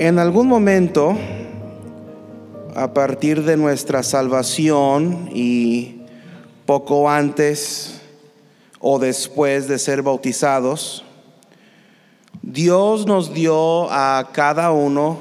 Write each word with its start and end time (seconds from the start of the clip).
En 0.00 0.20
algún 0.20 0.46
momento, 0.46 1.16
a 2.76 2.94
partir 2.94 3.42
de 3.42 3.56
nuestra 3.56 4.04
salvación 4.04 5.28
y 5.34 6.02
poco 6.66 7.10
antes 7.10 8.00
o 8.78 9.00
después 9.00 9.66
de 9.66 9.76
ser 9.76 10.02
bautizados, 10.02 11.02
Dios 12.42 13.08
nos 13.08 13.34
dio 13.34 13.90
a 13.90 14.28
cada 14.32 14.70
uno 14.70 15.18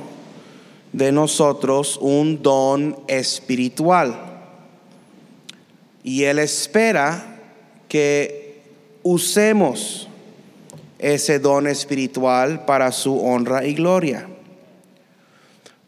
de 0.94 1.12
nosotros 1.12 1.98
un 2.00 2.44
don 2.44 3.00
espiritual. 3.08 4.16
Y 6.04 6.26
Él 6.26 6.38
espera 6.38 7.40
que 7.88 8.62
usemos 9.02 10.08
ese 11.00 11.40
don 11.40 11.66
espiritual 11.66 12.64
para 12.66 12.92
su 12.92 13.20
honra 13.20 13.66
y 13.66 13.74
gloria. 13.74 14.28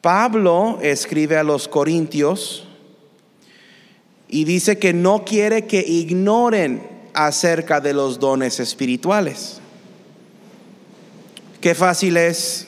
Pablo 0.01 0.79
escribe 0.81 1.37
a 1.37 1.43
los 1.43 1.67
Corintios 1.67 2.65
y 4.29 4.45
dice 4.45 4.77
que 4.77 4.93
no 4.93 5.25
quiere 5.25 5.65
que 5.65 5.79
ignoren 5.79 6.87
acerca 7.13 7.81
de 7.81 7.93
los 7.93 8.19
dones 8.19 8.59
espirituales. 8.59 9.59
Qué 11.59 11.75
fácil 11.75 12.15
es 12.15 12.67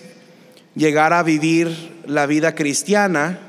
llegar 0.76 1.14
a 1.14 1.24
vivir 1.24 2.02
la 2.06 2.26
vida 2.26 2.56
cristiana 2.56 3.40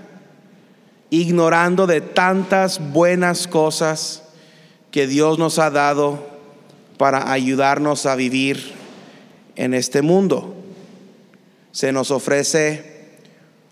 ignorando 1.10 1.86
de 1.86 2.00
tantas 2.00 2.92
buenas 2.92 3.48
cosas 3.48 4.22
que 4.90 5.06
Dios 5.06 5.38
nos 5.38 5.58
ha 5.58 5.70
dado 5.70 6.26
para 6.98 7.32
ayudarnos 7.32 8.06
a 8.06 8.14
vivir 8.14 8.72
en 9.56 9.74
este 9.74 10.02
mundo. 10.02 10.54
Se 11.72 11.90
nos 11.92 12.10
ofrece 12.10 12.91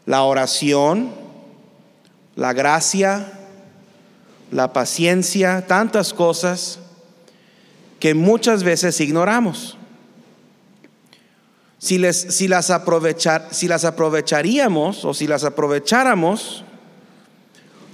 la 0.06 0.22
oración, 0.22 1.12
la 2.36 2.52
gracia, 2.52 3.32
la 4.50 4.72
paciencia, 4.72 5.66
tantas 5.66 6.12
cosas 6.12 6.80
que 7.98 8.14
muchas 8.14 8.64
veces 8.64 9.00
ignoramos. 9.00 9.76
Si, 11.78 11.98
les, 11.98 12.16
si, 12.16 12.48
las 12.48 12.70
aprovechar, 12.70 13.48
si 13.52 13.68
las 13.68 13.84
aprovecharíamos 13.84 15.04
o 15.04 15.14
si 15.14 15.26
las 15.26 15.44
aprovecháramos, 15.44 16.64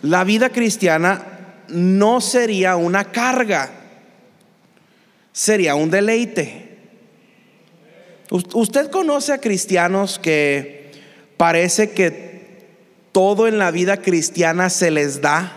la 0.02 0.24
vida 0.24 0.50
cristiana 0.50 1.24
no 1.68 2.20
sería 2.20 2.76
una 2.76 3.12
carga, 3.12 3.70
sería 5.32 5.74
un 5.74 5.90
deleite. 5.90 6.78
¿Usted 8.30 8.90
conoce 8.90 9.32
a 9.32 9.40
cristianos 9.40 10.18
que 10.18 10.85
parece 11.36 11.92
que 11.92 12.68
todo 13.12 13.46
en 13.46 13.58
la 13.58 13.70
vida 13.70 14.02
cristiana 14.02 14.70
se 14.70 14.90
les 14.90 15.20
da? 15.20 15.52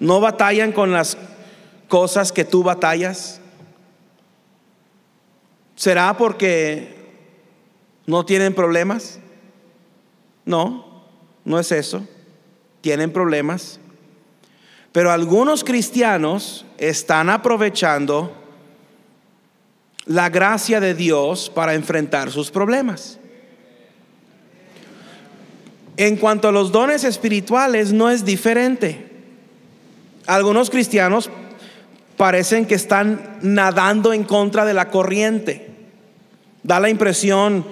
¿No 0.00 0.20
batallan 0.20 0.72
con 0.72 0.92
las 0.92 1.16
cosas 1.88 2.32
que 2.32 2.44
tú 2.44 2.62
batallas? 2.62 3.40
¿Será 5.74 6.16
porque 6.16 6.96
no 8.06 8.24
tienen 8.24 8.54
problemas? 8.54 9.20
No, 10.44 11.04
no 11.44 11.58
es 11.58 11.72
eso. 11.72 12.06
Tienen 12.80 13.12
problemas. 13.12 13.78
Pero 14.92 15.12
algunos 15.12 15.62
cristianos 15.62 16.64
están 16.78 17.30
aprovechando 17.30 18.37
la 20.08 20.30
gracia 20.30 20.80
de 20.80 20.94
Dios 20.94 21.50
para 21.54 21.74
enfrentar 21.74 22.32
sus 22.32 22.50
problemas. 22.50 23.18
En 25.98 26.16
cuanto 26.16 26.48
a 26.48 26.52
los 26.52 26.72
dones 26.72 27.04
espirituales, 27.04 27.92
no 27.92 28.10
es 28.10 28.24
diferente. 28.24 29.06
Algunos 30.26 30.70
cristianos 30.70 31.30
parecen 32.16 32.66
que 32.66 32.74
están 32.74 33.38
nadando 33.42 34.12
en 34.12 34.24
contra 34.24 34.64
de 34.64 34.74
la 34.74 34.90
corriente. 34.90 35.70
Da 36.62 36.80
la 36.80 36.88
impresión 36.88 37.64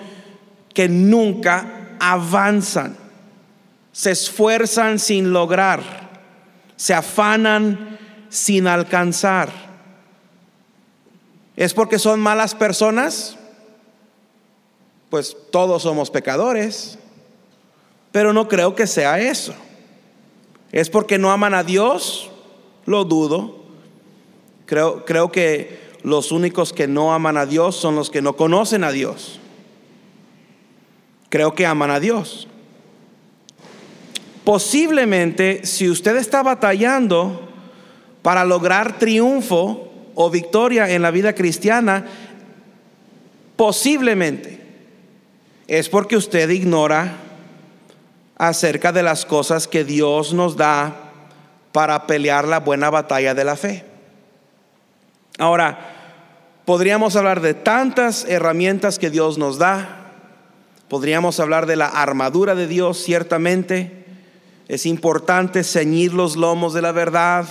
que 0.74 0.88
nunca 0.88 1.96
avanzan, 1.98 2.96
se 3.92 4.10
esfuerzan 4.10 4.98
sin 4.98 5.32
lograr, 5.32 5.82
se 6.76 6.92
afanan 6.92 7.98
sin 8.28 8.66
alcanzar. 8.66 9.65
¿Es 11.56 11.72
porque 11.72 11.98
son 11.98 12.20
malas 12.20 12.54
personas? 12.54 13.36
Pues 15.08 15.36
todos 15.50 15.82
somos 15.82 16.10
pecadores, 16.10 16.98
pero 18.12 18.32
no 18.32 18.46
creo 18.48 18.74
que 18.74 18.86
sea 18.86 19.18
eso. 19.18 19.54
¿Es 20.70 20.90
porque 20.90 21.16
no 21.16 21.32
aman 21.32 21.54
a 21.54 21.64
Dios? 21.64 22.30
Lo 22.84 23.04
dudo. 23.04 23.56
Creo, 24.66 25.04
creo 25.06 25.32
que 25.32 25.86
los 26.02 26.32
únicos 26.32 26.72
que 26.72 26.86
no 26.86 27.14
aman 27.14 27.38
a 27.38 27.46
Dios 27.46 27.76
son 27.76 27.96
los 27.96 28.10
que 28.10 28.20
no 28.20 28.36
conocen 28.36 28.84
a 28.84 28.90
Dios. 28.90 29.40
Creo 31.30 31.54
que 31.54 31.66
aman 31.66 31.90
a 31.90 32.00
Dios. 32.00 32.48
Posiblemente 34.44 35.64
si 35.64 35.88
usted 35.88 36.16
está 36.16 36.42
batallando 36.42 37.48
para 38.22 38.44
lograr 38.44 38.98
triunfo, 38.98 39.85
o 40.16 40.30
victoria 40.30 40.90
en 40.90 41.02
la 41.02 41.12
vida 41.12 41.34
cristiana, 41.34 42.06
posiblemente 43.54 44.58
es 45.68 45.88
porque 45.90 46.16
usted 46.16 46.48
ignora 46.48 47.18
acerca 48.38 48.92
de 48.92 49.02
las 49.02 49.26
cosas 49.26 49.68
que 49.68 49.84
Dios 49.84 50.32
nos 50.32 50.56
da 50.56 51.12
para 51.70 52.06
pelear 52.06 52.48
la 52.48 52.60
buena 52.60 52.88
batalla 52.88 53.34
de 53.34 53.44
la 53.44 53.56
fe. 53.56 53.84
Ahora, 55.38 55.78
podríamos 56.64 57.14
hablar 57.14 57.42
de 57.42 57.52
tantas 57.52 58.24
herramientas 58.24 58.98
que 58.98 59.10
Dios 59.10 59.36
nos 59.36 59.58
da. 59.58 60.12
Podríamos 60.88 61.40
hablar 61.40 61.66
de 61.66 61.76
la 61.76 61.88
armadura 61.88 62.54
de 62.54 62.66
Dios, 62.66 63.02
ciertamente. 63.02 64.06
Es 64.66 64.86
importante 64.86 65.62
ceñir 65.62 66.14
los 66.14 66.36
lomos 66.36 66.72
de 66.72 66.80
la 66.80 66.92
verdad 66.92 67.46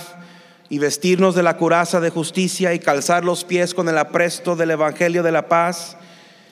y 0.68 0.78
vestirnos 0.78 1.34
de 1.34 1.42
la 1.42 1.56
curaza 1.56 2.00
de 2.00 2.10
justicia 2.10 2.74
y 2.74 2.78
calzar 2.78 3.24
los 3.24 3.44
pies 3.44 3.74
con 3.74 3.88
el 3.88 3.98
apresto 3.98 4.56
del 4.56 4.72
Evangelio 4.72 5.22
de 5.22 5.32
la 5.32 5.48
paz 5.48 5.96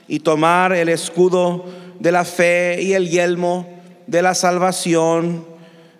y 0.07 0.21
tomar 0.21 0.73
el 0.73 0.89
escudo 0.89 1.65
de 1.99 2.13
la 2.13 2.25
fe 2.25 2.81
y 2.83 2.93
el 2.93 3.09
yelmo 3.09 3.69
de 4.07 4.23
la 4.23 4.35
salvación 4.35 5.47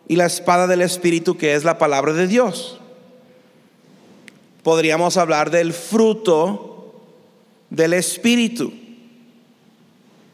y 0.07 0.17
la 0.17 0.27
espada 0.27 0.67
del 0.67 0.83
Espíritu 0.83 1.37
que 1.37 1.55
es 1.55 1.65
la 1.65 1.79
palabra 1.79 2.13
de 2.13 2.27
Dios. 2.27 2.81
Podríamos 4.63 5.17
hablar 5.17 5.51
del 5.51 5.73
fruto 5.73 6.95
del 7.71 7.95
Espíritu 7.95 8.73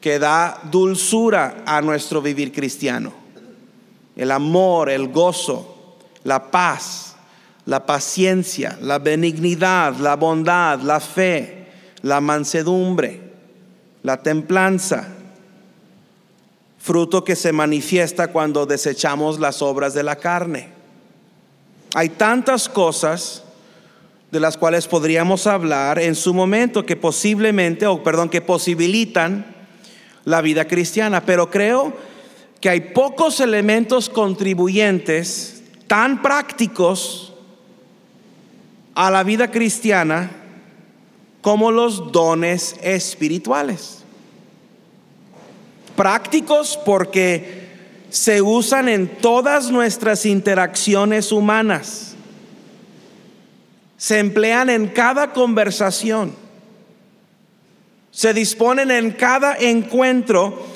que 0.00 0.18
da 0.18 0.60
dulzura 0.70 1.62
a 1.66 1.80
nuestro 1.80 2.22
vivir 2.22 2.52
cristiano. 2.52 3.12
El 4.16 4.30
amor, 4.30 4.91
el 4.91 5.08
gozo, 5.08 5.97
la 6.24 6.50
paz, 6.50 7.09
la 7.70 7.86
paciencia, 7.86 8.76
la 8.82 8.98
benignidad, 8.98 9.94
la 9.98 10.16
bondad, 10.16 10.80
la 10.80 10.98
fe, 10.98 11.68
la 12.03 12.21
mansedumbre, 12.21 13.21
la 14.03 14.16
templanza, 14.16 15.06
fruto 16.80 17.22
que 17.22 17.36
se 17.36 17.53
manifiesta 17.53 18.33
cuando 18.33 18.66
desechamos 18.66 19.39
las 19.39 19.62
obras 19.62 19.94
de 19.94 20.03
la 20.03 20.16
carne. 20.16 20.71
Hay 21.94 22.09
tantas 22.09 22.68
cosas 22.68 23.44
de 24.33 24.41
las 24.41 24.56
cuales 24.56 24.89
podríamos 24.89 25.47
hablar 25.47 26.00
en 26.00 26.16
su 26.16 26.34
momento 26.34 26.84
que 26.84 26.97
posiblemente, 26.97 27.86
o 27.86 28.03
perdón, 28.03 28.30
que 28.30 28.41
posibilitan 28.41 29.47
la 30.24 30.41
vida 30.41 30.66
cristiana, 30.66 31.24
pero 31.24 31.48
creo 31.53 31.92
que 32.60 32.68
hay 32.68 32.80
pocos 32.80 33.39
elementos 33.39 34.09
contribuyentes 34.09 35.62
tan 35.86 36.21
prácticos 36.21 37.29
a 39.00 39.10
la 39.10 39.22
vida 39.22 39.50
cristiana 39.50 40.30
como 41.41 41.70
los 41.70 42.12
dones 42.12 42.76
espirituales. 42.82 44.04
Prácticos 45.97 46.78
porque 46.84 47.66
se 48.10 48.42
usan 48.42 48.91
en 48.91 49.08
todas 49.08 49.70
nuestras 49.70 50.26
interacciones 50.26 51.32
humanas. 51.32 52.14
Se 53.97 54.18
emplean 54.18 54.68
en 54.68 54.88
cada 54.88 55.32
conversación. 55.32 56.34
Se 58.10 58.34
disponen 58.34 58.91
en 58.91 59.12
cada 59.12 59.56
encuentro 59.56 60.66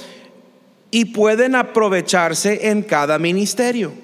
y 0.90 1.04
pueden 1.04 1.54
aprovecharse 1.54 2.70
en 2.70 2.84
cada 2.84 3.18
ministerio. 3.18 4.03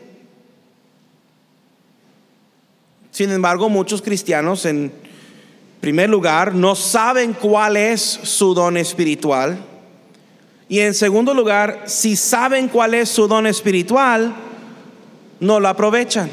Sin 3.11 3.31
embargo, 3.31 3.69
muchos 3.69 4.03
cristianos, 4.03 4.65
en 4.67 4.93
primer 5.81 6.09
lugar, 6.09 6.55
no 6.55 6.75
saben 6.75 7.33
cuál 7.33 7.77
es 7.77 8.01
su 8.01 8.55
don 8.55 8.77
espiritual 8.77 9.59
Y 10.69 10.79
en 10.79 10.95
segundo 10.95 11.35
lugar, 11.35 11.83
si 11.87 12.15
saben 12.15 12.69
cuál 12.69 12.95
es 12.95 13.09
su 13.09 13.27
don 13.27 13.49
espiritual, 13.49 14.33
no 15.41 15.59
lo 15.59 15.67
aprovechan. 15.67 16.31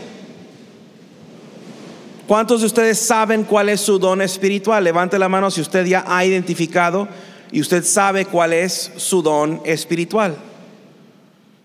¿Cuántos 2.28 2.60
de 2.60 2.68
ustedes 2.68 3.00
saben 3.00 3.46
cuál 3.46 3.70
es 3.70 3.82
su 3.82 3.98
don 3.98 4.22
espiritual? 4.22 4.84
Levante 4.84 5.18
la 5.18 5.28
mano 5.28 5.50
si 5.50 5.62
usted 5.62 5.86
ya 5.88 6.04
ha 6.06 6.24
identificado 6.24 7.08
y 7.52 7.62
usted 7.62 7.84
sabe 7.84 8.26
cuál 8.26 8.54
es 8.54 8.92
su 8.98 9.24
don 9.24 9.62
espiritual. 9.66 10.38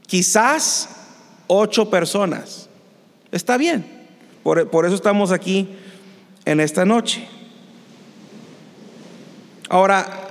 Quizás 0.07 0.89
ocho 1.49 1.91
personas. 1.91 2.71
Está 3.33 3.59
bien. 3.59 4.02
Por, 4.43 4.69
por 4.71 4.87
eso 4.87 4.95
estamos 4.95 5.31
aquí 5.31 5.69
en 6.45 6.61
esta 6.61 6.85
noche. 6.85 7.27
Ahora, 9.69 10.29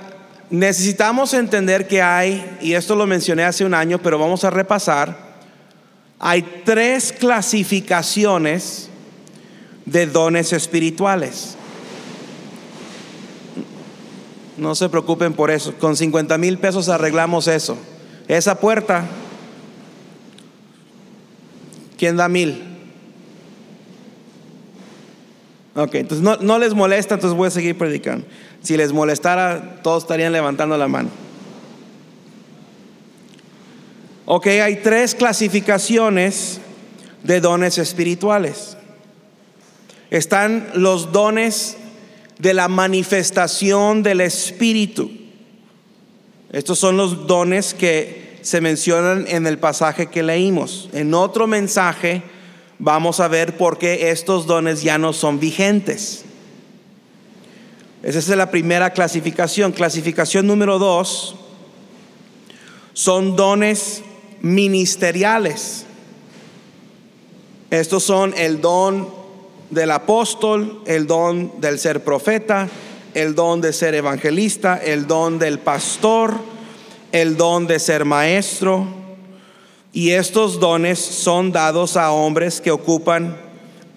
necesitamos 0.50 1.34
entender 1.34 1.88
que 1.88 2.02
hay, 2.02 2.58
y 2.60 2.74
esto 2.74 2.94
lo 2.94 3.06
mencioné 3.06 3.44
hace 3.44 3.64
un 3.64 3.74
año, 3.74 3.98
pero 3.98 4.18
vamos 4.18 4.44
a 4.44 4.50
repasar, 4.50 5.32
hay 6.18 6.62
tres 6.64 7.12
clasificaciones 7.12 8.88
de 9.86 10.06
dones 10.06 10.52
espirituales. 10.52 11.56
No 14.56 14.74
se 14.74 14.88
preocupen 14.88 15.32
por 15.32 15.50
eso. 15.50 15.74
Con 15.74 15.96
50 15.96 16.38
mil 16.38 16.58
pesos 16.58 16.88
arreglamos 16.88 17.48
eso. 17.48 17.76
Esa 18.28 18.60
puerta, 18.60 19.04
¿quién 21.98 22.16
da 22.16 22.28
mil? 22.28 22.71
Ok, 25.74 25.94
entonces 25.94 26.22
no, 26.22 26.36
no, 26.36 26.58
les 26.58 26.74
molesta, 26.74 27.14
entonces 27.14 27.36
voy 27.36 27.48
a 27.48 27.50
seguir 27.50 27.78
predicando. 27.78 28.26
Si 28.62 28.76
les 28.76 28.92
molestara, 28.92 29.80
todos 29.82 30.02
estarían 30.02 30.32
levantando 30.32 30.76
la 30.76 30.86
mano. 30.86 31.08
Ok, 34.26 34.46
hay 34.48 34.76
tres 34.76 35.14
clasificaciones 35.14 36.60
de 37.22 37.40
dones 37.40 37.78
espirituales. 37.78 38.76
Están 40.10 40.68
los 40.74 41.10
dones 41.10 41.78
de 42.38 42.52
la 42.52 42.68
manifestación 42.68 44.02
del 44.02 44.20
Espíritu. 44.20 45.10
Estos 46.52 46.78
son 46.78 46.98
los 46.98 47.26
dones 47.26 47.72
que 47.72 48.38
se 48.42 48.60
mencionan 48.60 49.24
en 49.26 49.46
el 49.46 49.58
pasaje 49.58 50.06
que 50.06 50.22
leímos. 50.22 50.90
En 50.92 51.14
otro 51.14 51.46
mensaje 51.46 52.22
vamos 52.82 53.20
a 53.20 53.28
ver 53.28 53.56
por 53.56 53.78
qué 53.78 54.10
estos 54.10 54.46
dones 54.46 54.82
ya 54.82 54.98
no 54.98 55.12
son 55.12 55.38
vigentes. 55.38 56.24
Esa 58.02 58.18
es 58.18 58.28
la 58.30 58.50
primera 58.50 58.90
clasificación. 58.90 59.70
Clasificación 59.70 60.48
número 60.48 60.80
dos 60.80 61.36
son 62.92 63.36
dones 63.36 64.02
ministeriales. 64.40 65.86
Estos 67.70 68.02
son 68.02 68.34
el 68.36 68.60
don 68.60 69.08
del 69.70 69.92
apóstol, 69.92 70.82
el 70.84 71.06
don 71.06 71.60
del 71.60 71.78
ser 71.78 72.02
profeta, 72.02 72.68
el 73.14 73.36
don 73.36 73.60
de 73.60 73.72
ser 73.72 73.94
evangelista, 73.94 74.76
el 74.76 75.06
don 75.06 75.38
del 75.38 75.60
pastor, 75.60 76.34
el 77.12 77.36
don 77.36 77.68
de 77.68 77.78
ser 77.78 78.04
maestro, 78.04 79.01
y 79.92 80.10
estos 80.10 80.58
dones 80.58 80.98
son 80.98 81.52
dados 81.52 81.96
a 81.96 82.12
hombres 82.12 82.60
que 82.60 82.70
ocupan 82.70 83.36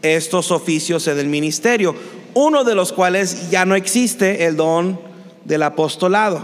estos 0.01 0.51
oficios 0.51 1.07
en 1.07 1.17
el 1.17 1.27
ministerio, 1.27 1.95
uno 2.33 2.65
de 2.65 2.75
los 2.75 2.91
cuales 2.91 3.49
ya 3.49 3.65
no 3.65 3.75
existe, 3.75 4.45
el 4.45 4.57
don 4.57 4.99
del 5.45 5.63
apostolado. 5.63 6.41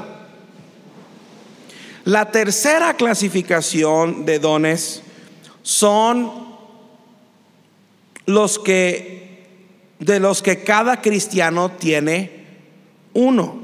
La 2.06 2.32
tercera 2.32 2.96
clasificación 2.96 4.26
de 4.26 4.40
dones 4.40 5.04
son 5.64 6.32
los 8.26 8.58
que 8.58 9.20
de 10.00 10.20
los 10.20 10.42
que 10.42 10.64
cada 10.64 11.00
cristiano 11.02 11.70
tiene 11.72 12.46
uno. 13.14 13.62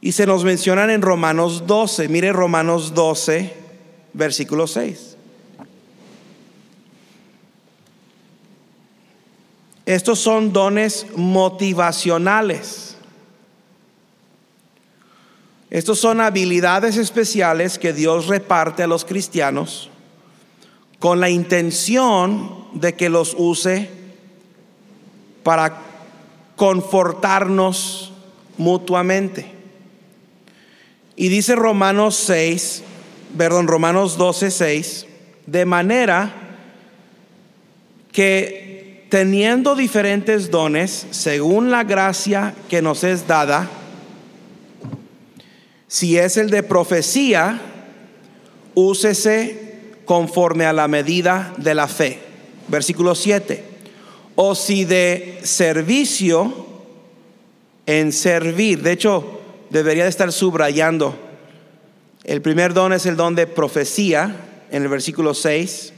Y 0.00 0.12
se 0.12 0.26
nos 0.26 0.42
mencionan 0.42 0.90
en 0.90 1.00
Romanos 1.00 1.68
12. 1.68 2.08
Mire 2.08 2.32
Romanos 2.32 2.92
12 2.92 3.61
versículo 4.12 4.66
6. 4.66 5.16
Estos 9.86 10.18
son 10.20 10.52
dones 10.52 11.06
motivacionales. 11.16 12.96
Estos 15.70 15.98
son 15.98 16.20
habilidades 16.20 16.96
especiales 16.96 17.78
que 17.78 17.92
Dios 17.92 18.26
reparte 18.26 18.82
a 18.82 18.86
los 18.86 19.04
cristianos 19.04 19.90
con 20.98 21.18
la 21.18 21.30
intención 21.30 22.68
de 22.74 22.94
que 22.94 23.08
los 23.08 23.34
use 23.36 23.90
para 25.42 25.80
confortarnos 26.56 28.12
mutuamente. 28.56 29.50
Y 31.16 31.28
dice 31.28 31.56
Romanos 31.56 32.14
6, 32.16 32.84
perdón, 33.36 33.66
Romanos 33.66 34.16
12, 34.16 34.50
6, 34.50 35.06
de 35.46 35.64
manera 35.64 36.32
que 38.12 39.06
teniendo 39.08 39.74
diferentes 39.74 40.50
dones, 40.50 41.06
según 41.10 41.70
la 41.70 41.84
gracia 41.84 42.54
que 42.68 42.82
nos 42.82 43.04
es 43.04 43.26
dada, 43.26 43.68
si 45.86 46.16
es 46.16 46.36
el 46.36 46.50
de 46.50 46.62
profecía, 46.62 47.60
úsese 48.74 49.90
conforme 50.04 50.64
a 50.64 50.72
la 50.72 50.88
medida 50.88 51.52
de 51.58 51.74
la 51.74 51.88
fe. 51.88 52.18
Versículo 52.68 53.14
7. 53.14 53.62
O 54.36 54.54
si 54.54 54.86
de 54.86 55.40
servicio, 55.42 56.72
en 57.86 58.12
servir. 58.12 58.82
De 58.82 58.92
hecho, 58.92 59.40
debería 59.70 60.04
de 60.04 60.10
estar 60.10 60.32
subrayando 60.32 61.16
el 62.24 62.40
primer 62.40 62.72
don 62.72 62.92
es 62.92 63.06
el 63.06 63.16
don 63.16 63.34
de 63.34 63.46
profecía, 63.46 64.36
en 64.70 64.82
el 64.82 64.88
versículo 64.88 65.34
6. 65.34 65.92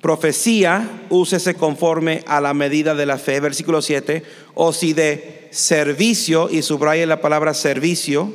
Profecía, 0.00 0.88
úsese 1.10 1.54
conforme 1.54 2.22
a 2.28 2.40
la 2.40 2.54
medida 2.54 2.94
de 2.94 3.04
la 3.04 3.18
fe, 3.18 3.40
versículo 3.40 3.82
7. 3.82 4.22
O 4.54 4.72
si 4.72 4.92
de 4.92 5.48
servicio, 5.50 6.48
y 6.50 6.62
subraye 6.62 7.04
la 7.04 7.20
palabra 7.20 7.52
servicio, 7.52 8.32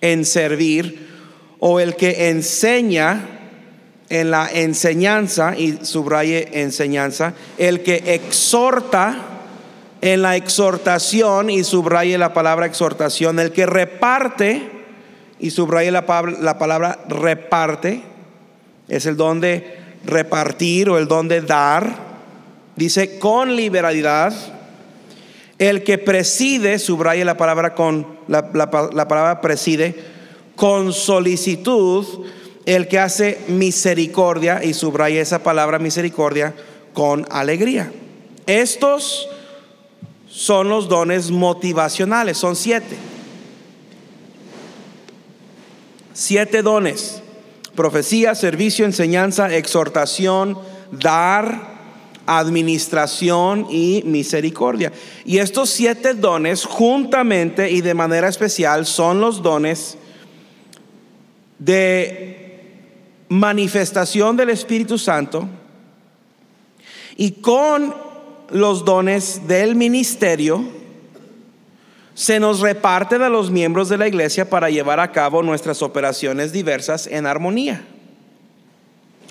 en 0.00 0.24
servir, 0.24 1.08
o 1.60 1.78
el 1.78 1.94
que 1.94 2.30
enseña 2.30 3.28
en 4.08 4.32
la 4.32 4.50
enseñanza, 4.52 5.56
y 5.56 5.78
subraye 5.82 6.60
enseñanza, 6.60 7.34
el 7.58 7.84
que 7.84 8.02
exhorta 8.14 9.28
en 10.00 10.20
la 10.20 10.34
exhortación, 10.34 11.48
y 11.48 11.62
subraye 11.62 12.18
la 12.18 12.34
palabra 12.34 12.66
exhortación, 12.66 13.38
el 13.38 13.52
que 13.52 13.66
reparte, 13.66 14.71
y 15.42 15.50
subraya 15.50 15.90
la 15.90 16.06
la 16.40 16.56
palabra 16.56 17.00
reparte, 17.08 18.00
es 18.88 19.06
el 19.06 19.16
don 19.16 19.40
de 19.40 19.76
repartir 20.06 20.88
o 20.88 20.98
el 20.98 21.08
don 21.08 21.26
de 21.26 21.42
dar. 21.42 22.12
Dice 22.76 23.18
con 23.18 23.56
liberalidad. 23.56 24.32
El 25.58 25.82
que 25.82 25.98
preside, 25.98 26.78
subraya 26.78 27.24
la 27.24 27.36
palabra 27.36 27.74
con 27.74 28.06
la, 28.28 28.50
la 28.52 29.08
palabra 29.08 29.40
preside, 29.40 29.94
con 30.56 30.92
solicitud. 30.92 32.06
El 32.64 32.86
que 32.86 33.00
hace 33.00 33.40
misericordia, 33.48 34.62
y 34.62 34.74
subraya 34.74 35.20
esa 35.20 35.42
palabra 35.42 35.80
misericordia, 35.80 36.54
con 36.92 37.26
alegría. 37.30 37.92
Estos 38.46 39.28
son 40.28 40.68
los 40.68 40.88
dones 40.88 41.32
motivacionales, 41.32 42.38
son 42.38 42.54
siete. 42.54 42.96
Siete 46.12 46.62
dones. 46.62 47.22
Profecía, 47.74 48.34
servicio, 48.34 48.84
enseñanza, 48.84 49.54
exhortación, 49.54 50.58
dar, 50.90 51.72
administración 52.26 53.66
y 53.70 54.02
misericordia. 54.04 54.92
Y 55.24 55.38
estos 55.38 55.70
siete 55.70 56.14
dones 56.14 56.64
juntamente 56.64 57.70
y 57.70 57.80
de 57.80 57.94
manera 57.94 58.28
especial 58.28 58.86
son 58.86 59.20
los 59.20 59.42
dones 59.42 59.96
de 61.58 62.42
manifestación 63.28 64.36
del 64.36 64.50
Espíritu 64.50 64.98
Santo 64.98 65.48
y 67.16 67.32
con 67.32 67.94
los 68.50 68.84
dones 68.84 69.46
del 69.46 69.74
ministerio 69.74 70.81
se 72.22 72.38
nos 72.38 72.60
reparte 72.60 73.18
de 73.18 73.28
los 73.28 73.50
miembros 73.50 73.88
de 73.88 73.98
la 73.98 74.06
iglesia 74.06 74.48
para 74.48 74.70
llevar 74.70 75.00
a 75.00 75.10
cabo 75.10 75.42
nuestras 75.42 75.82
operaciones 75.82 76.52
diversas 76.52 77.08
en 77.08 77.26
armonía. 77.26 77.84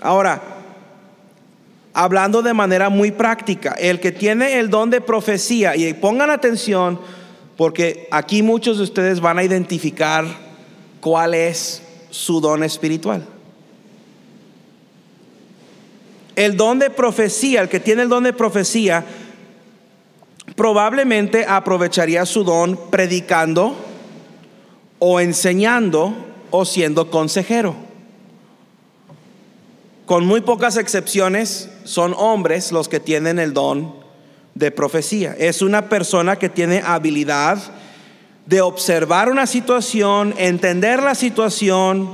Ahora, 0.02 0.42
hablando 1.94 2.42
de 2.42 2.54
manera 2.54 2.90
muy 2.90 3.12
práctica, 3.12 3.76
el 3.80 4.02
que 4.02 4.12
tiene 4.12 4.60
el 4.60 4.70
don 4.70 4.90
de 4.90 5.00
profecía, 5.00 5.74
y 5.78 5.94
pongan 5.94 6.30
atención, 6.30 7.00
Porque 7.56 8.10
aquí 8.12 8.44
muchos 8.44 8.78
de 8.78 8.84
ustedes 8.84 9.22
van 9.22 9.38
a 9.38 9.44
identificar 9.44 10.26
cuál 11.00 11.34
es 11.34 11.84
su 12.10 12.42
don 12.42 12.62
espiritual. 12.62 13.24
El 16.36 16.58
don 16.58 16.80
de 16.80 16.90
profecía, 16.90 17.62
el 17.62 17.70
que 17.70 17.80
tiene 17.80 18.02
el 18.02 18.10
don 18.10 18.24
de 18.24 18.34
profecía, 18.34 19.06
probablemente 20.62 21.44
aprovecharía 21.48 22.24
su 22.24 22.44
don 22.44 22.80
predicando 22.92 23.76
o 25.00 25.20
enseñando 25.20 26.14
o 26.52 26.66
siendo 26.66 27.10
consejero. 27.10 27.74
Con 30.06 30.28
muy 30.28 30.42
pocas 30.42 30.78
excepciones, 30.78 31.68
son 31.84 32.14
hombres 32.16 32.72
los 32.72 32.88
que 32.90 33.00
tienen 33.00 33.40
el 33.40 33.56
don 33.56 33.96
de 34.54 34.70
profecía. 34.70 35.36
Es 35.40 35.64
una 35.64 35.90
persona 35.90 36.36
que 36.36 36.48
tiene 36.48 36.84
habilidad 36.86 37.58
de 38.46 38.62
observar 38.62 39.30
una 39.30 39.48
situación, 39.48 40.36
entender 40.38 41.02
la 41.02 41.16
situación 41.16 42.08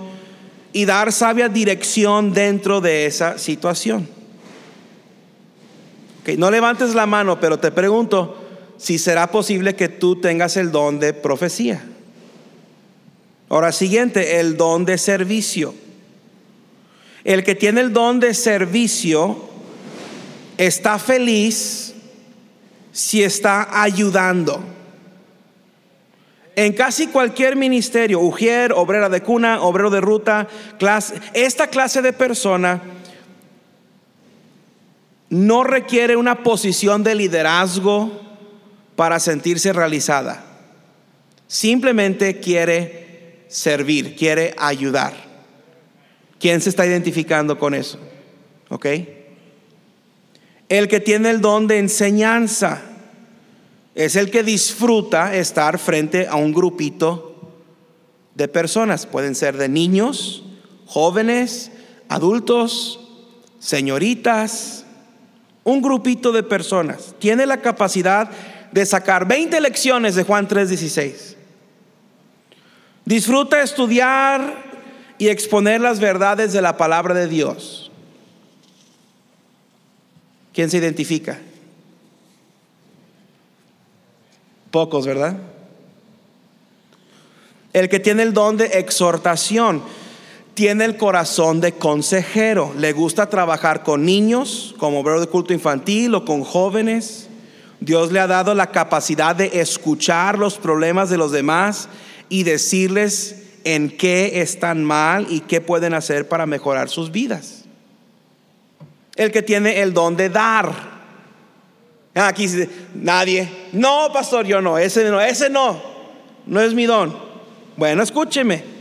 y 0.72 0.86
dar 0.86 1.12
sabia 1.12 1.50
dirección 1.50 2.32
dentro 2.32 2.80
de 2.80 3.08
esa 3.08 3.38
situación. 3.38 4.17
No 6.36 6.52
levantes 6.52 6.94
la 6.96 7.06
mano, 7.06 7.40
pero 7.40 7.60
te 7.60 7.72
pregunto 7.72 8.36
si 8.78 8.98
será 8.98 9.32
posible 9.32 9.76
que 9.76 9.88
tú 9.88 10.20
tengas 10.20 10.58
el 10.58 10.72
don 10.72 11.00
de 11.00 11.14
profecía. 11.14 11.84
Ahora 13.50 13.72
siguiente, 13.72 14.40
el 14.40 14.58
don 14.58 14.84
de 14.84 14.98
servicio. 14.98 15.74
El 17.24 17.44
que 17.44 17.56
tiene 17.56 17.82
el 17.82 17.94
don 17.94 18.20
de 18.20 18.34
servicio 18.34 19.50
está 20.58 21.00
feliz 21.00 21.94
si 22.92 23.24
está 23.24 23.82
ayudando. 23.82 24.62
En 26.56 26.74
casi 26.74 27.08
cualquier 27.08 27.56
ministerio, 27.56 28.20
ujier, 28.20 28.74
obrera 28.74 29.10
de 29.10 29.22
cuna, 29.22 29.62
obrero 29.62 29.92
de 29.92 30.02
ruta, 30.02 30.48
esta 31.34 31.68
clase 31.68 32.02
de 32.02 32.14
persona 32.14 32.82
no 35.30 35.64
requiere 35.64 36.16
una 36.16 36.44
posición 36.44 37.04
de 37.04 37.16
liderazgo 37.16 38.22
para 38.96 39.20
sentirse 39.20 39.74
realizada. 39.74 40.44
Simplemente 41.48 42.40
quiere 42.40 43.46
servir, 43.48 44.16
quiere 44.16 44.54
ayudar. 44.58 45.14
¿Quién 46.40 46.62
se 46.62 46.70
está 46.70 46.86
identificando 46.86 47.58
con 47.58 47.74
eso? 47.74 48.00
¿Ok? 48.70 48.86
El 50.70 50.88
que 50.88 51.00
tiene 51.00 51.30
el 51.30 51.42
don 51.42 51.68
de 51.68 51.80
enseñanza 51.80 52.82
es 53.96 54.16
el 54.16 54.30
que 54.30 54.44
disfruta 54.44 55.36
estar 55.36 55.80
frente 55.80 56.28
a 56.28 56.36
un 56.36 56.54
grupito 56.54 57.54
de 58.36 58.48
personas. 58.48 59.06
Pueden 59.06 59.34
ser 59.34 59.58
de 59.58 59.70
niños, 59.70 60.44
jóvenes, 60.86 61.72
adultos, 62.10 63.00
señoritas, 63.60 64.86
un 65.68 65.82
grupito 65.82 66.32
de 66.32 66.44
personas. 66.44 67.14
Tiene 67.20 67.46
la 67.46 67.58
capacidad 67.58 68.32
de 68.72 68.86
sacar 68.86 69.28
20 69.28 69.60
lecciones 69.60 70.16
de 70.16 70.24
Juan 70.24 70.48
3:16. 70.48 71.36
Disfruta 73.04 73.62
estudiar 73.62 74.64
y 75.18 75.28
exponer 75.28 75.82
las 75.82 76.00
verdades 76.00 76.54
de 76.54 76.62
la 76.62 76.78
palabra 76.78 77.14
de 77.14 77.28
Dios. 77.28 77.92
¿Quién 80.54 80.70
se 80.70 80.78
identifica? 80.78 81.38
Pocos, 84.72 85.06
¿verdad? 85.06 85.36
El 87.74 87.90
que 87.90 88.00
tiene 88.00 88.24
el 88.24 88.34
don 88.34 88.56
de 88.56 88.68
exhortación 88.68 89.84
tiene 90.58 90.86
el 90.86 90.98
corazón 90.98 91.62
de 91.62 91.74
consejero. 91.74 92.74
Le 92.76 92.92
gusta 92.92 93.30
trabajar 93.30 93.84
con 93.84 94.04
niños, 94.04 94.74
como 94.80 95.02
obrero 95.02 95.22
de 95.22 95.28
culto 95.28 95.54
infantil 95.54 96.16
o 96.16 96.26
con 96.26 96.44
jóvenes. 96.44 97.30
Dios 97.80 98.12
le 98.12 98.20
ha 98.20 98.26
dado 98.26 98.56
la 98.56 98.72
capacidad 98.72 99.36
de 99.36 99.62
escuchar 99.62 100.40
los 100.40 100.58
problemas 100.58 101.12
de 101.12 101.18
los 101.18 101.32
demás 101.32 101.90
y 102.28 102.42
decirles 102.42 103.44
en 103.66 103.96
qué 103.96 104.42
están 104.42 104.84
mal 104.84 105.28
y 105.30 105.42
qué 105.42 105.62
pueden 105.62 105.94
hacer 105.94 106.28
para 106.28 106.48
mejorar 106.48 106.90
sus 106.90 107.12
vidas 107.12 107.66
el 109.16 109.32
que 109.32 109.44
tiene 109.44 109.80
el 109.82 109.94
don 109.94 110.18
de 110.18 110.30
dar. 110.30 110.72
Aquí 112.16 112.48
nadie. 112.96 113.48
No, 113.74 114.10
pastor, 114.12 114.48
yo 114.48 114.60
no, 114.60 114.80
ese 114.80 115.08
no, 115.12 115.22
ese 115.22 115.52
no. 115.52 115.80
No 116.48 116.62
es 116.62 116.74
mi 116.74 116.88
don. 116.88 117.16
Bueno, 117.76 118.02
escúcheme. 118.02 118.77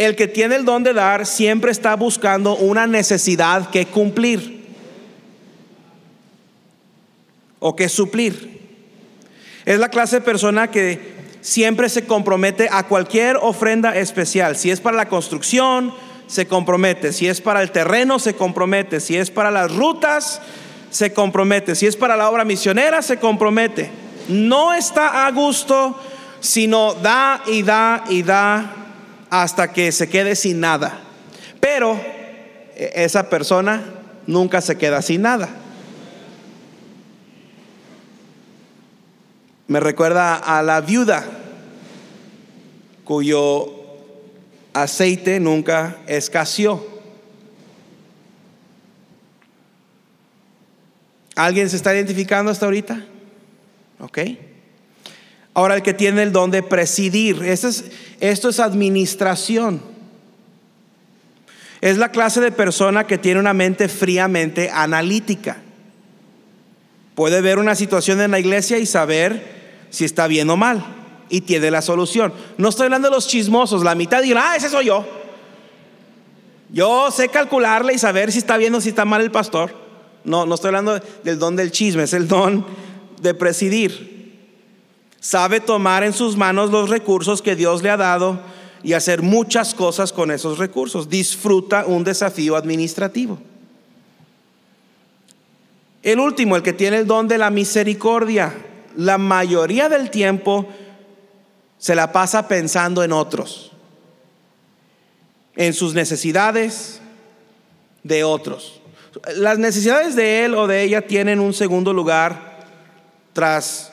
El 0.00 0.16
que 0.16 0.26
tiene 0.26 0.56
el 0.56 0.64
don 0.64 0.82
de 0.82 0.94
dar 0.94 1.26
siempre 1.26 1.70
está 1.70 1.94
buscando 1.94 2.56
una 2.56 2.86
necesidad 2.86 3.68
que 3.68 3.84
cumplir 3.84 4.64
o 7.58 7.76
que 7.76 7.86
suplir. 7.90 8.60
Es 9.66 9.78
la 9.78 9.90
clase 9.90 10.16
de 10.16 10.22
persona 10.22 10.70
que 10.70 11.12
siempre 11.42 11.90
se 11.90 12.06
compromete 12.06 12.66
a 12.72 12.84
cualquier 12.84 13.36
ofrenda 13.42 13.94
especial. 13.94 14.56
Si 14.56 14.70
es 14.70 14.80
para 14.80 14.96
la 14.96 15.06
construcción, 15.10 15.92
se 16.26 16.46
compromete. 16.46 17.12
Si 17.12 17.26
es 17.26 17.42
para 17.42 17.60
el 17.60 17.70
terreno, 17.70 18.18
se 18.18 18.32
compromete. 18.32 19.00
Si 19.00 19.18
es 19.18 19.30
para 19.30 19.50
las 19.50 19.70
rutas, 19.70 20.40
se 20.88 21.12
compromete. 21.12 21.74
Si 21.74 21.86
es 21.86 21.96
para 21.96 22.16
la 22.16 22.30
obra 22.30 22.46
misionera, 22.46 23.02
se 23.02 23.18
compromete. 23.18 23.90
No 24.30 24.72
está 24.72 25.26
a 25.26 25.30
gusto, 25.30 25.94
sino 26.40 26.94
da 26.94 27.42
y 27.46 27.62
da 27.62 28.04
y 28.08 28.22
da 28.22 28.79
hasta 29.30 29.72
que 29.72 29.92
se 29.92 30.08
quede 30.08 30.34
sin 30.34 30.60
nada. 30.60 31.00
Pero 31.60 31.98
e, 32.74 32.92
esa 32.96 33.30
persona 33.30 33.82
nunca 34.26 34.60
se 34.60 34.76
queda 34.76 35.00
sin 35.00 35.22
nada. 35.22 35.48
Me 39.68 39.78
recuerda 39.78 40.34
a 40.34 40.62
la 40.62 40.80
viuda 40.80 41.24
cuyo 43.04 43.72
aceite 44.72 45.38
nunca 45.38 45.98
escaseó. 46.06 46.84
¿Alguien 51.36 51.70
se 51.70 51.76
está 51.76 51.94
identificando 51.94 52.50
hasta 52.50 52.66
ahorita? 52.66 53.04
¿Ok? 54.00 54.18
Ahora 55.60 55.74
el 55.74 55.82
que 55.82 55.92
tiene 55.92 56.22
el 56.22 56.32
don 56.32 56.50
de 56.50 56.62
presidir, 56.62 57.42
esto 57.42 57.68
es, 57.68 57.84
esto 58.18 58.48
es 58.48 58.60
administración. 58.60 59.82
Es 61.82 61.98
la 61.98 62.10
clase 62.10 62.40
de 62.40 62.50
persona 62.50 63.06
que 63.06 63.18
tiene 63.18 63.40
una 63.40 63.52
mente 63.52 63.90
fríamente 63.90 64.70
analítica. 64.70 65.58
Puede 67.14 67.42
ver 67.42 67.58
una 67.58 67.74
situación 67.74 68.22
en 68.22 68.30
la 68.30 68.38
iglesia 68.38 68.78
y 68.78 68.86
saber 68.86 69.84
si 69.90 70.06
está 70.06 70.26
bien 70.28 70.48
o 70.48 70.56
mal 70.56 70.82
y 71.28 71.42
tiene 71.42 71.70
la 71.70 71.82
solución. 71.82 72.32
No 72.56 72.70
estoy 72.70 72.86
hablando 72.86 73.10
de 73.10 73.14
los 73.14 73.28
chismosos, 73.28 73.84
la 73.84 73.94
mitad 73.94 74.22
dirá, 74.22 74.52
ah, 74.52 74.56
ese 74.56 74.70
soy 74.70 74.86
yo. 74.86 75.06
Yo 76.70 77.10
sé 77.10 77.28
calcularle 77.28 77.92
y 77.92 77.98
saber 77.98 78.32
si 78.32 78.38
está 78.38 78.56
bien 78.56 78.74
o 78.74 78.80
si 78.80 78.88
está 78.88 79.04
mal 79.04 79.20
el 79.20 79.30
pastor. 79.30 79.74
No, 80.24 80.46
no 80.46 80.54
estoy 80.54 80.68
hablando 80.68 80.98
del 81.22 81.38
don 81.38 81.54
del 81.54 81.70
chisme, 81.70 82.04
es 82.04 82.14
el 82.14 82.28
don 82.28 82.64
de 83.20 83.34
presidir. 83.34 84.19
Sabe 85.20 85.60
tomar 85.60 86.02
en 86.02 86.14
sus 86.14 86.36
manos 86.36 86.70
los 86.70 86.88
recursos 86.88 87.42
que 87.42 87.54
Dios 87.54 87.82
le 87.82 87.90
ha 87.90 87.98
dado 87.98 88.40
y 88.82 88.94
hacer 88.94 89.20
muchas 89.20 89.74
cosas 89.74 90.12
con 90.12 90.30
esos 90.30 90.58
recursos. 90.58 91.10
Disfruta 91.10 91.84
un 91.86 92.02
desafío 92.02 92.56
administrativo. 92.56 93.38
El 96.02 96.18
último, 96.18 96.56
el 96.56 96.62
que 96.62 96.72
tiene 96.72 96.98
el 96.98 97.06
don 97.06 97.28
de 97.28 97.36
la 97.36 97.50
misericordia, 97.50 98.54
la 98.96 99.18
mayoría 99.18 99.90
del 99.90 100.10
tiempo 100.10 100.66
se 101.76 101.94
la 101.94 102.12
pasa 102.12 102.48
pensando 102.48 103.04
en 103.04 103.12
otros, 103.12 103.72
en 105.56 105.74
sus 105.74 105.92
necesidades 105.92 107.02
de 108.02 108.24
otros. 108.24 108.80
Las 109.36 109.58
necesidades 109.58 110.16
de 110.16 110.46
él 110.46 110.54
o 110.54 110.66
de 110.66 110.82
ella 110.82 111.06
tienen 111.06 111.40
un 111.40 111.52
segundo 111.52 111.92
lugar 111.92 112.66
tras 113.34 113.89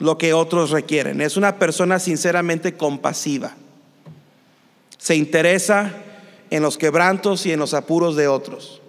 lo 0.00 0.18
que 0.18 0.32
otros 0.32 0.70
requieren. 0.70 1.20
Es 1.20 1.36
una 1.36 1.58
persona 1.58 1.98
sinceramente 1.98 2.76
compasiva. 2.76 3.52
Se 4.98 5.14
interesa 5.14 5.92
en 6.50 6.62
los 6.62 6.76
quebrantos 6.76 7.46
y 7.46 7.52
en 7.52 7.60
los 7.60 7.74
apuros 7.74 8.16
de 8.16 8.26
otros. 8.26 8.80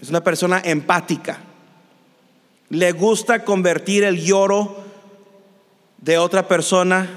Es 0.00 0.10
una 0.10 0.22
persona 0.22 0.60
empática. 0.64 1.38
Le 2.68 2.92
gusta 2.92 3.44
convertir 3.44 4.04
el 4.04 4.22
lloro 4.22 4.76
de 5.98 6.18
otra 6.18 6.48
persona 6.48 7.08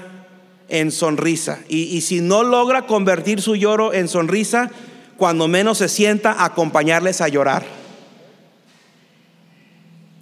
en 0.68 0.92
sonrisa. 0.92 1.58
Y, 1.68 2.00
si 2.02 2.20
no 2.20 2.44
logra 2.44 2.86
convertir 2.86 3.40
su 3.42 3.56
lloro 3.56 3.92
en 3.92 4.08
sonrisa, 4.08 4.70
cuando 5.16 5.48
menos 5.48 5.78
se 5.78 5.88
sienta, 5.88 6.44
acompañarles 6.44 7.20
a 7.20 7.28
llorar. 7.28 7.64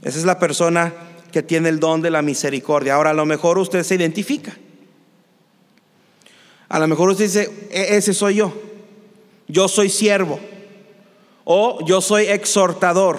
Esa 0.02 0.18
es 0.18 0.24
la 0.24 0.38
persona 0.38 0.92
que 1.32 1.42
tiene 1.42 1.70
el 1.70 1.80
don 1.80 2.02
de 2.02 2.10
la 2.10 2.22
misericordia. 2.22 2.94
Ahora, 2.94 3.10
a 3.10 3.14
lo 3.14 3.26
mejor 3.26 3.58
usted 3.58 3.82
se 3.82 3.96
identifica. 3.96 4.56
A 6.68 6.78
lo 6.78 6.86
mejor 6.86 7.10
usted 7.10 7.24
dice, 7.24 7.50
"E- 7.70 7.96
ese 7.96 8.14
soy 8.14 8.36
yo. 8.36 8.52
Yo 9.48 9.68
soy 9.68 9.88
siervo. 9.88 10.38
O 11.44 11.84
yo 11.84 12.00
soy 12.00 12.26
exhortador. 12.26 13.18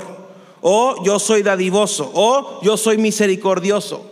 O 0.61 1.03
yo 1.03 1.19
soy 1.19 1.43
dadivoso. 1.43 2.09
O 2.13 2.61
yo 2.63 2.77
soy 2.77 2.97
misericordioso. 2.97 4.09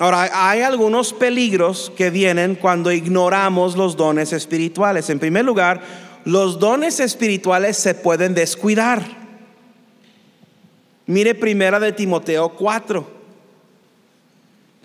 Ahora, 0.00 0.48
hay 0.48 0.62
algunos 0.62 1.12
peligros 1.12 1.92
que 1.96 2.10
vienen 2.10 2.56
cuando 2.56 2.90
ignoramos 2.90 3.76
los 3.76 3.96
dones 3.96 4.32
espirituales. 4.32 5.08
En 5.08 5.20
primer 5.20 5.44
lugar, 5.44 5.82
los 6.24 6.58
dones 6.58 6.98
espirituales 6.98 7.76
se 7.76 7.94
pueden 7.94 8.34
descuidar. 8.34 9.23
Mire 11.06 11.34
primera 11.34 11.78
de 11.78 11.92
Timoteo 11.92 12.48
4. 12.50 13.06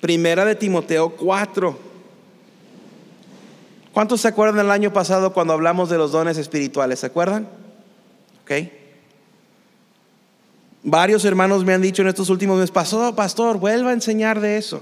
Primera 0.01 0.45
de 0.45 0.55
Timoteo 0.55 1.09
4. 1.09 1.77
¿Cuántos 3.93 4.21
se 4.21 4.27
acuerdan 4.27 4.57
del 4.57 4.71
año 4.71 4.93
pasado 4.93 5.33
cuando 5.33 5.53
hablamos 5.53 5.89
de 5.89 5.97
los 5.97 6.11
dones 6.11 6.37
espirituales? 6.37 6.99
¿Se 6.99 7.05
acuerdan? 7.05 7.47
Ok. 8.43 8.51
Varios 10.83 11.25
hermanos 11.25 11.65
me 11.65 11.73
han 11.73 11.81
dicho 11.81 12.01
en 12.01 12.07
estos 12.07 12.29
últimos 12.29 12.57
meses, 12.57 12.71
pastor, 12.71 13.13
pastor, 13.13 13.57
vuelva 13.57 13.89
a 13.89 13.93
enseñar 13.93 14.39
de 14.39 14.57
eso. 14.57 14.81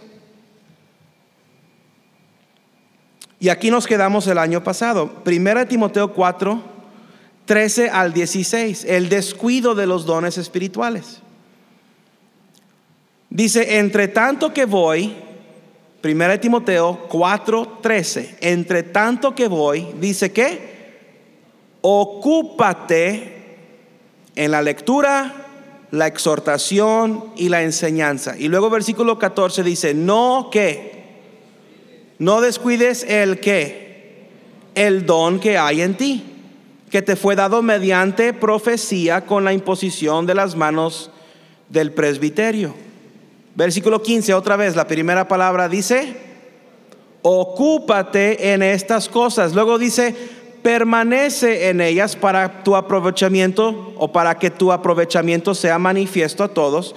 Y 3.39 3.49
aquí 3.49 3.71
nos 3.71 3.87
quedamos 3.87 4.27
el 4.27 4.37
año 4.37 4.63
pasado. 4.63 5.23
Primera 5.23 5.61
de 5.61 5.65
Timoteo 5.67 6.13
4, 6.13 6.61
13 7.45 7.89
al 7.89 8.13
16, 8.13 8.85
el 8.85 9.09
descuido 9.09 9.73
de 9.75 9.87
los 9.87 10.05
dones 10.05 10.37
espirituales. 10.37 11.21
Dice, 13.29 13.77
entre 13.77 14.07
tanto 14.07 14.53
que 14.53 14.65
voy, 14.65 15.13
Primera 16.01 16.33
de 16.33 16.39
Timoteo 16.39 17.07
4, 17.09 17.79
13, 17.81 18.37
entre 18.41 18.83
tanto 18.83 19.33
que 19.33 19.47
voy, 19.47 19.87
dice 19.99 20.31
que, 20.31 20.77
ocúpate 21.81 23.33
en 24.35 24.51
la 24.51 24.61
lectura, 24.61 25.47
la 25.91 26.07
exhortación 26.07 27.25
y 27.35 27.49
la 27.49 27.63
enseñanza. 27.63 28.37
Y 28.37 28.47
luego 28.47 28.69
versículo 28.69 29.17
14 29.17 29.63
dice, 29.63 29.93
no 29.93 30.49
que, 30.51 31.03
no 32.19 32.41
descuides 32.41 33.03
el 33.03 33.39
que, 33.39 34.27
el 34.75 35.05
don 35.05 35.39
que 35.39 35.57
hay 35.57 35.81
en 35.81 35.97
ti, 35.97 36.23
que 36.89 37.01
te 37.01 37.15
fue 37.15 37.35
dado 37.35 37.61
mediante 37.61 38.33
profecía 38.33 39.25
con 39.25 39.43
la 39.43 39.51
imposición 39.51 40.25
de 40.25 40.35
las 40.35 40.55
manos 40.55 41.11
del 41.69 41.91
presbiterio. 41.91 42.86
Versículo 43.57 44.03
15, 44.03 44.35
otra 44.35 44.55
vez, 44.55 44.75
la 44.75 44.85
primera 44.85 45.27
palabra 45.27 45.67
dice, 45.67 46.13
ocúpate 47.23 48.53
en 48.53 48.61
estas 48.61 49.09
cosas. 49.09 49.55
Luego 49.55 49.79
dice, 49.79 50.13
permanece 50.61 51.69
en 51.69 51.81
ellas 51.81 52.15
para 52.15 52.63
tu 52.63 52.75
aprovechamiento 52.75 53.95
o 53.97 54.11
para 54.11 54.37
que 54.37 54.51
tu 54.51 54.71
aprovechamiento 54.71 55.55
sea 55.55 55.79
manifiesto 55.79 56.43
a 56.43 56.49
todos. 56.49 56.93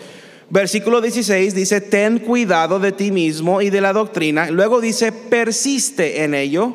Versículo 0.51 1.01
16 1.01 1.55
dice, 1.55 1.81
ten 1.81 2.19
cuidado 2.19 2.79
de 2.79 2.93
ti 2.93 3.11
mismo 3.11 3.63
y 3.63 3.71
de 3.71 3.81
la 3.81 3.95
doctrina. 3.95 4.51
Luego 4.51 4.83
dice, 4.83 5.13
persiste 5.13 6.25
en 6.25 6.35
ello, 6.35 6.75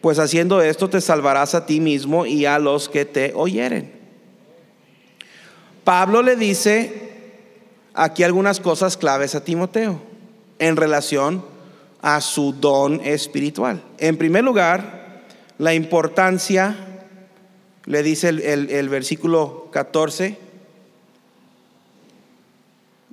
pues 0.00 0.18
haciendo 0.18 0.62
esto 0.62 0.88
te 0.88 1.02
salvarás 1.02 1.54
a 1.54 1.66
ti 1.66 1.78
mismo 1.78 2.24
y 2.24 2.46
a 2.46 2.58
los 2.58 2.88
que 2.88 3.04
te 3.04 3.32
oyeren. 3.34 3.92
Pablo 5.84 6.22
le 6.22 6.36
dice 6.36 7.09
aquí 7.94 8.22
algunas 8.22 8.60
cosas 8.60 8.96
claves 8.96 9.34
a 9.34 9.44
Timoteo 9.44 10.00
en 10.58 10.76
relación 10.76 11.44
a 12.02 12.20
su 12.20 12.52
don 12.52 13.00
espiritual. 13.04 13.82
En 13.98 14.16
primer 14.16 14.44
lugar, 14.44 15.22
la 15.58 15.74
importancia, 15.74 16.76
le 17.84 18.02
dice 18.02 18.28
el, 18.28 18.88
versículo 18.88 19.68
14, 19.72 20.26
en 20.26 20.36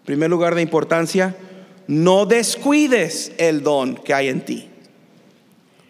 primer 0.06 0.30
lugar 0.30 0.56
de 0.56 0.62
importancia, 0.62 1.36
no 1.88 2.26
descuides 2.26 3.34
el 3.38 3.64
don 3.64 3.96
que 3.96 4.14
hay 4.14 4.30
en 4.30 4.46
ti. 4.46 4.70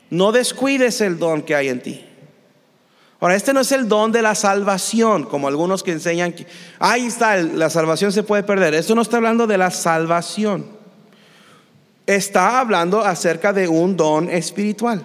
No 0.09 0.31
descuides 0.31 1.01
el 1.01 1.19
don 1.19 1.41
que 1.41 1.53
hay 1.53 1.67
en 1.69 1.81
ti. 1.81 2.06
Ahora, 3.19 3.35
este 3.35 3.51
no 3.51 3.61
es 3.61 3.71
el 3.71 3.87
don 3.87 4.11
de 4.11 4.21
la 4.21 4.35
salvación, 4.35 5.23
como 5.23 5.47
algunos 5.47 5.81
que 5.81 5.91
enseñan 5.91 6.33
que 6.33 6.45
ahí 6.77 7.07
está, 7.07 7.35
la 7.37 7.69
salvación 7.71 8.11
se 8.11 8.21
puede 8.21 8.43
perder. 8.43 8.75
Esto 8.75 8.93
no 8.93 9.01
está 9.01 9.17
hablando 9.17 9.47
de 9.47 9.57
la 9.57 9.71
salvación. 9.71 10.67
Está 12.05 12.59
hablando 12.59 13.01
acerca 13.01 13.53
de 13.53 13.67
un 13.67 13.97
don 13.97 14.29
espiritual. 14.29 15.03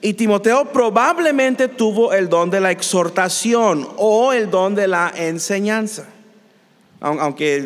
Y 0.00 0.14
Timoteo 0.14 0.72
probablemente 0.72 1.68
tuvo 1.68 2.12
el 2.14 2.28
don 2.28 2.50
de 2.50 2.60
la 2.60 2.70
exhortación 2.70 3.86
o 3.96 4.32
el 4.32 4.50
don 4.50 4.74
de 4.74 4.88
la 4.88 5.12
enseñanza. 5.14 6.06
Aun- 7.00 7.20
Aunque 7.20 7.56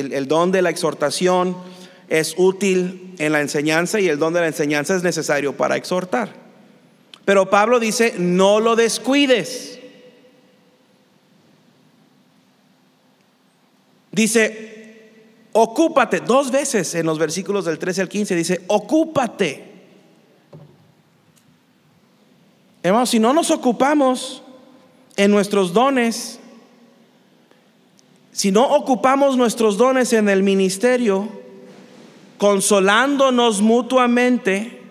el, 0.00 0.12
el 0.12 0.28
don 0.28 0.52
de 0.52 0.62
la 0.62 0.70
exhortación 0.70 1.56
es 2.08 2.34
útil 2.36 3.14
en 3.18 3.32
la 3.32 3.40
enseñanza 3.40 3.98
y 3.98 4.08
el 4.08 4.18
don 4.18 4.32
de 4.34 4.40
la 4.40 4.46
enseñanza 4.46 4.94
es 4.94 5.02
necesario 5.02 5.56
para 5.56 5.76
exhortar. 5.76 6.43
Pero 7.24 7.48
Pablo 7.48 7.80
dice, 7.80 8.14
no 8.18 8.60
lo 8.60 8.76
descuides. 8.76 9.78
Dice, 14.12 15.10
ocúpate, 15.52 16.20
dos 16.20 16.50
veces 16.50 16.94
en 16.94 17.06
los 17.06 17.18
versículos 17.18 17.64
del 17.64 17.78
13 17.78 18.02
al 18.02 18.08
15 18.08 18.36
dice, 18.36 18.60
ocúpate. 18.68 19.72
Hermanos, 22.82 23.10
si 23.10 23.18
no 23.18 23.32
nos 23.32 23.50
ocupamos 23.50 24.42
en 25.16 25.30
nuestros 25.30 25.72
dones, 25.72 26.38
si 28.32 28.52
no 28.52 28.68
ocupamos 28.68 29.36
nuestros 29.36 29.78
dones 29.78 30.12
en 30.12 30.28
el 30.28 30.42
ministerio, 30.42 31.28
consolándonos 32.36 33.62
mutuamente, 33.62 34.83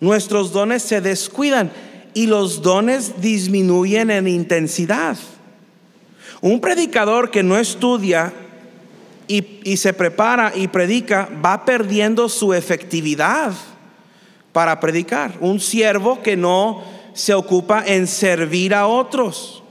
nuestros 0.00 0.52
dones 0.52 0.82
se 0.82 1.00
descuidan 1.00 1.70
y 2.14 2.26
los 2.26 2.62
dones 2.62 3.20
disminuyen 3.20 4.10
en 4.10 4.28
intensidad. 4.28 5.16
Un 6.40 6.60
predicador 6.60 7.30
que 7.30 7.42
no 7.42 7.58
estudia 7.58 8.32
y, 9.28 9.76
se 9.76 9.92
prepara 9.92 10.52
y 10.54 10.68
predica 10.68 11.28
va 11.44 11.64
perdiendo 11.64 12.28
su 12.28 12.54
efectividad 12.54 13.52
para 14.52 14.78
predicar. 14.80 15.34
Un 15.40 15.60
siervo 15.60 16.22
que 16.22 16.36
no 16.36 16.82
se 17.12 17.34
ocupa 17.34 17.82
en 17.86 18.06
servir 18.06 18.74
a 18.74 18.86
otros, 18.86 19.62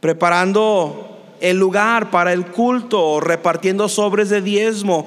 preparando 0.00 1.16
el 1.40 1.56
lugar 1.58 2.10
para 2.10 2.32
el 2.32 2.46
culto, 2.46 3.02
o 3.02 3.20
repartiendo 3.20 3.88
sobres 3.88 4.28
de 4.28 4.42
diezmo, 4.42 5.06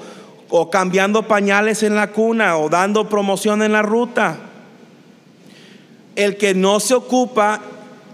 o 0.54 0.68
cambiando 0.68 1.26
pañales 1.26 1.82
en 1.82 1.94
la 1.94 2.08
cuna, 2.12 2.58
o 2.58 2.68
dando 2.68 3.08
promoción 3.08 3.62
en 3.62 3.72
la 3.72 3.80
ruta. 3.80 4.36
El 6.14 6.36
que 6.36 6.54
no 6.54 6.78
se 6.78 6.92
ocupa 6.92 7.62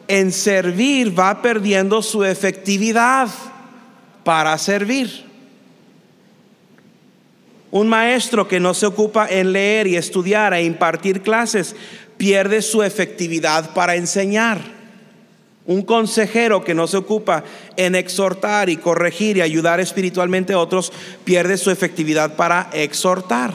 en 0.06 0.30
servir 0.30 1.18
va 1.18 1.42
perdiendo 1.42 2.00
su 2.00 2.22
efectividad 2.22 3.28
para 4.22 4.56
servir. 4.56 5.24
Un 7.72 7.88
maestro 7.88 8.46
que 8.46 8.60
no 8.60 8.72
se 8.72 8.86
ocupa 8.86 9.26
en 9.28 9.52
leer 9.52 9.88
y 9.88 9.96
estudiar 9.96 10.54
e 10.54 10.62
impartir 10.62 11.22
clases 11.22 11.74
pierde 12.16 12.62
su 12.62 12.84
efectividad 12.84 13.74
para 13.74 13.96
enseñar. 13.96 14.77
Un 15.68 15.82
consejero 15.82 16.64
que 16.64 16.72
no 16.72 16.86
se 16.86 16.96
ocupa 16.96 17.44
en 17.76 17.94
exhortar 17.94 18.70
y 18.70 18.78
corregir 18.78 19.36
y 19.36 19.42
ayudar 19.42 19.80
espiritualmente 19.80 20.54
a 20.54 20.58
otros 20.58 20.90
pierde 21.24 21.58
su 21.58 21.70
efectividad 21.70 22.36
para 22.36 22.70
exhortar. 22.72 23.52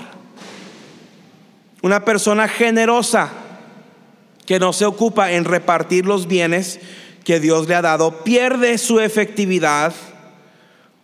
Una 1.81 2.05
persona 2.05 2.47
generosa 2.47 3.31
que 4.45 4.59
no 4.59 4.73
se 4.73 4.85
ocupa 4.85 5.31
en 5.31 5.43
repartir 5.43 6.05
los 6.05 6.27
bienes 6.27 6.79
que 7.23 7.39
Dios 7.39 7.67
le 7.67 7.73
ha 7.73 7.81
dado 7.81 8.23
pierde 8.23 8.77
su 8.77 8.99
efectividad 8.99 9.91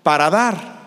para 0.04 0.30
dar. 0.30 0.78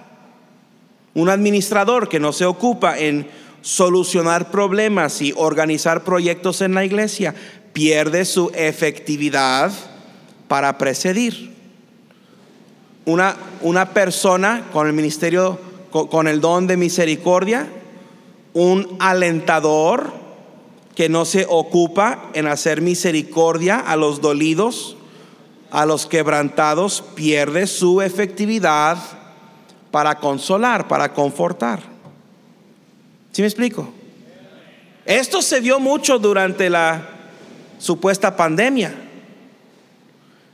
Un 1.14 1.30
administrador 1.30 2.08
que 2.08 2.20
no 2.20 2.32
se 2.32 2.44
ocupa 2.44 2.96
en 2.96 3.28
solucionar 3.60 4.52
problemas 4.52 5.20
y 5.20 5.34
organizar 5.36 6.04
proyectos 6.04 6.60
en 6.60 6.74
la 6.74 6.84
iglesia 6.84 7.34
pierde 7.72 8.24
su 8.24 8.52
efectividad 8.54 9.72
para 10.48 10.78
precedir. 10.78 11.52
Una, 13.04 13.36
una 13.62 13.90
persona 13.90 14.68
con 14.72 14.86
el 14.86 14.92
ministerio, 14.92 15.58
con, 15.90 16.28
el 16.28 16.40
don 16.40 16.66
de 16.66 16.76
misericordia, 16.76 17.68
un 18.54 18.96
alentador 19.00 20.12
que 20.94 21.08
no 21.08 21.24
se 21.24 21.46
ocupa 21.48 22.30
en 22.34 22.46
hacer 22.46 22.80
misericordia 22.80 23.80
a 23.80 23.96
los 23.96 24.20
dolidos, 24.20 24.96
a 25.70 25.86
los 25.86 26.06
quebrantados 26.06 27.02
pierde 27.14 27.66
su 27.66 28.02
efectividad 28.02 28.98
para 29.90 30.16
consolar, 30.16 30.86
para 30.86 31.12
confortar. 31.12 31.80
¿Sí 33.32 33.42
me 33.42 33.48
explico? 33.48 33.88
Esto 35.04 35.42
se 35.42 35.60
vio 35.60 35.80
mucho 35.80 36.18
durante 36.18 36.70
la 36.70 37.08
supuesta 37.78 38.36
pandemia, 38.36 38.94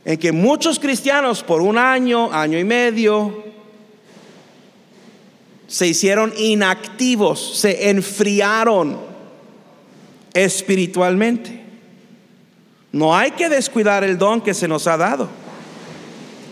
en 0.08 0.16
que 0.16 0.32
muchos 0.32 0.78
cristianos 0.78 1.42
por 1.42 1.60
un 1.60 1.76
año, 1.76 2.32
año 2.32 2.58
y 2.58 2.64
medio, 2.64 3.44
se 5.66 5.86
hicieron 5.86 6.32
inactivos, 6.38 7.58
se 7.58 7.90
enfriaron 7.90 8.98
espiritualmente. 10.32 11.62
No 12.90 13.14
hay 13.14 13.32
que 13.32 13.50
descuidar 13.50 14.02
el 14.02 14.16
don 14.16 14.40
que 14.40 14.54
se 14.54 14.66
nos 14.66 14.86
ha 14.86 14.96
dado 14.96 15.28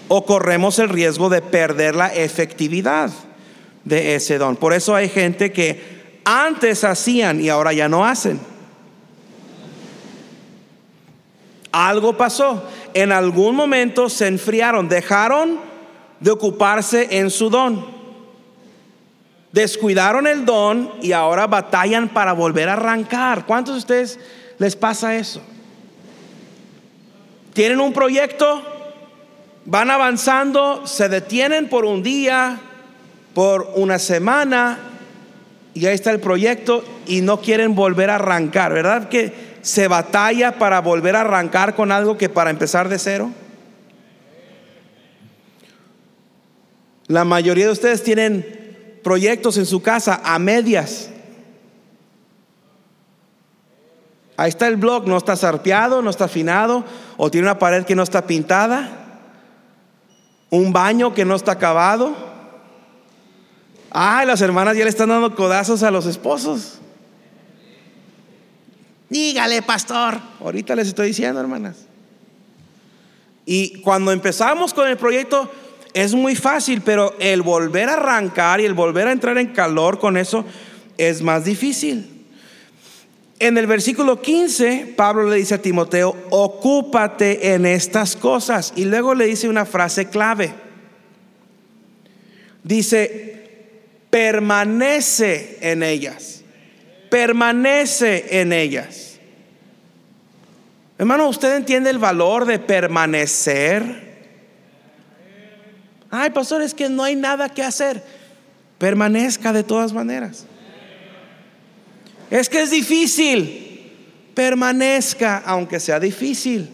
o 0.08 0.26
corremos 0.26 0.78
el 0.78 0.90
riesgo 0.90 1.30
de 1.30 1.40
perder 1.40 1.94
la 1.94 2.08
efectividad 2.08 3.10
de 3.84 4.16
ese 4.16 4.36
don. 4.36 4.56
Por 4.56 4.74
eso 4.74 4.94
hay 4.94 5.08
gente 5.08 5.50
que 5.50 6.20
antes 6.26 6.84
hacían 6.84 7.40
y 7.40 7.48
ahora 7.48 7.72
ya 7.72 7.88
no 7.88 8.04
hacen. 8.04 8.38
Algo 11.72 12.16
pasó. 12.16 12.62
En 12.96 13.12
algún 13.12 13.54
momento 13.54 14.08
se 14.08 14.26
enfriaron, 14.26 14.88
dejaron 14.88 15.60
de 16.18 16.30
ocuparse 16.30 17.18
en 17.18 17.28
su 17.28 17.50
don. 17.50 17.84
Descuidaron 19.52 20.26
el 20.26 20.46
don 20.46 20.94
y 21.02 21.12
ahora 21.12 21.46
batallan 21.46 22.08
para 22.08 22.32
volver 22.32 22.70
a 22.70 22.72
arrancar. 22.72 23.44
¿Cuántos 23.44 23.74
de 23.74 23.78
ustedes 23.80 24.20
les 24.56 24.76
pasa 24.76 25.14
eso? 25.14 25.42
Tienen 27.52 27.80
un 27.80 27.92
proyecto, 27.92 28.62
van 29.66 29.90
avanzando, 29.90 30.86
se 30.86 31.10
detienen 31.10 31.68
por 31.68 31.84
un 31.84 32.02
día, 32.02 32.58
por 33.34 33.72
una 33.74 33.98
semana, 33.98 34.78
y 35.74 35.84
ahí 35.84 35.94
está 35.94 36.12
el 36.12 36.20
proyecto 36.20 36.82
y 37.06 37.20
no 37.20 37.42
quieren 37.42 37.74
volver 37.74 38.08
a 38.08 38.14
arrancar, 38.14 38.72
¿verdad? 38.72 39.10
Que 39.10 39.45
se 39.66 39.88
batalla 39.88 40.60
para 40.60 40.80
volver 40.80 41.16
a 41.16 41.22
arrancar 41.22 41.74
con 41.74 41.90
algo 41.90 42.16
que 42.16 42.28
para 42.28 42.50
empezar 42.50 42.88
de 42.88 43.00
cero? 43.00 43.32
La 47.08 47.24
mayoría 47.24 47.66
de 47.66 47.72
ustedes 47.72 48.04
tienen 48.04 49.00
proyectos 49.02 49.56
en 49.56 49.66
su 49.66 49.82
casa 49.82 50.20
a 50.22 50.38
medias. 50.38 51.10
Ahí 54.36 54.50
está 54.50 54.68
el 54.68 54.76
blog, 54.76 55.08
no 55.08 55.16
está 55.16 55.34
zarpeado, 55.34 56.00
no 56.00 56.10
está 56.10 56.26
afinado, 56.26 56.84
o 57.16 57.28
tiene 57.28 57.48
una 57.48 57.58
pared 57.58 57.84
que 57.84 57.96
no 57.96 58.04
está 58.04 58.24
pintada, 58.24 58.88
un 60.48 60.72
baño 60.72 61.12
que 61.12 61.24
no 61.24 61.34
está 61.34 61.52
acabado. 61.52 62.14
Ay, 63.90 64.28
las 64.28 64.40
hermanas 64.42 64.76
ya 64.76 64.84
le 64.84 64.90
están 64.90 65.08
dando 65.08 65.34
codazos 65.34 65.82
a 65.82 65.90
los 65.90 66.06
esposos. 66.06 66.78
Dígale, 69.08 69.62
pastor. 69.62 70.18
Ahorita 70.40 70.74
les 70.74 70.88
estoy 70.88 71.08
diciendo, 71.08 71.40
hermanas. 71.40 71.76
Y 73.44 73.80
cuando 73.80 74.10
empezamos 74.10 74.74
con 74.74 74.88
el 74.88 74.96
proyecto 74.96 75.50
es 75.94 76.14
muy 76.14 76.34
fácil, 76.34 76.82
pero 76.82 77.14
el 77.20 77.42
volver 77.42 77.88
a 77.88 77.94
arrancar 77.94 78.60
y 78.60 78.64
el 78.64 78.74
volver 78.74 79.06
a 79.08 79.12
entrar 79.12 79.38
en 79.38 79.52
calor 79.52 79.98
con 79.98 80.16
eso 80.16 80.44
es 80.98 81.22
más 81.22 81.44
difícil. 81.44 82.12
En 83.38 83.56
el 83.56 83.66
versículo 83.66 84.20
15, 84.20 84.94
Pablo 84.96 85.28
le 85.28 85.36
dice 85.36 85.54
a 85.54 85.62
Timoteo, 85.62 86.16
ocúpate 86.30 87.54
en 87.54 87.66
estas 87.66 88.16
cosas. 88.16 88.72
Y 88.76 88.86
luego 88.86 89.14
le 89.14 89.26
dice 89.26 89.48
una 89.48 89.66
frase 89.66 90.08
clave. 90.08 90.52
Dice, 92.64 93.70
permanece 94.10 95.58
en 95.60 95.82
ellas 95.82 96.35
permanece 97.10 98.40
en 98.40 98.52
ellas. 98.52 99.18
Hermano, 100.98 101.28
¿usted 101.28 101.56
entiende 101.56 101.90
el 101.90 101.98
valor 101.98 102.46
de 102.46 102.58
permanecer? 102.58 104.06
Ay, 106.10 106.30
pastor, 106.30 106.62
es 106.62 106.72
que 106.72 106.88
no 106.88 107.02
hay 107.04 107.16
nada 107.16 107.48
que 107.48 107.62
hacer. 107.62 108.02
Permanezca 108.78 109.52
de 109.52 109.62
todas 109.62 109.92
maneras. 109.92 110.46
Es 112.30 112.48
que 112.48 112.62
es 112.62 112.70
difícil. 112.70 113.92
Permanezca 114.34 115.42
aunque 115.44 115.80
sea 115.80 116.00
difícil. 116.00 116.70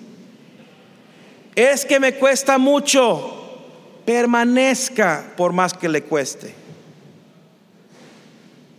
Es 1.54 1.84
que 1.84 1.98
me 1.98 2.14
cuesta 2.14 2.58
mucho. 2.58 3.38
Permanezca 4.04 5.32
por 5.36 5.52
más 5.52 5.74
que 5.74 5.88
le 5.88 6.02
cueste 6.02 6.61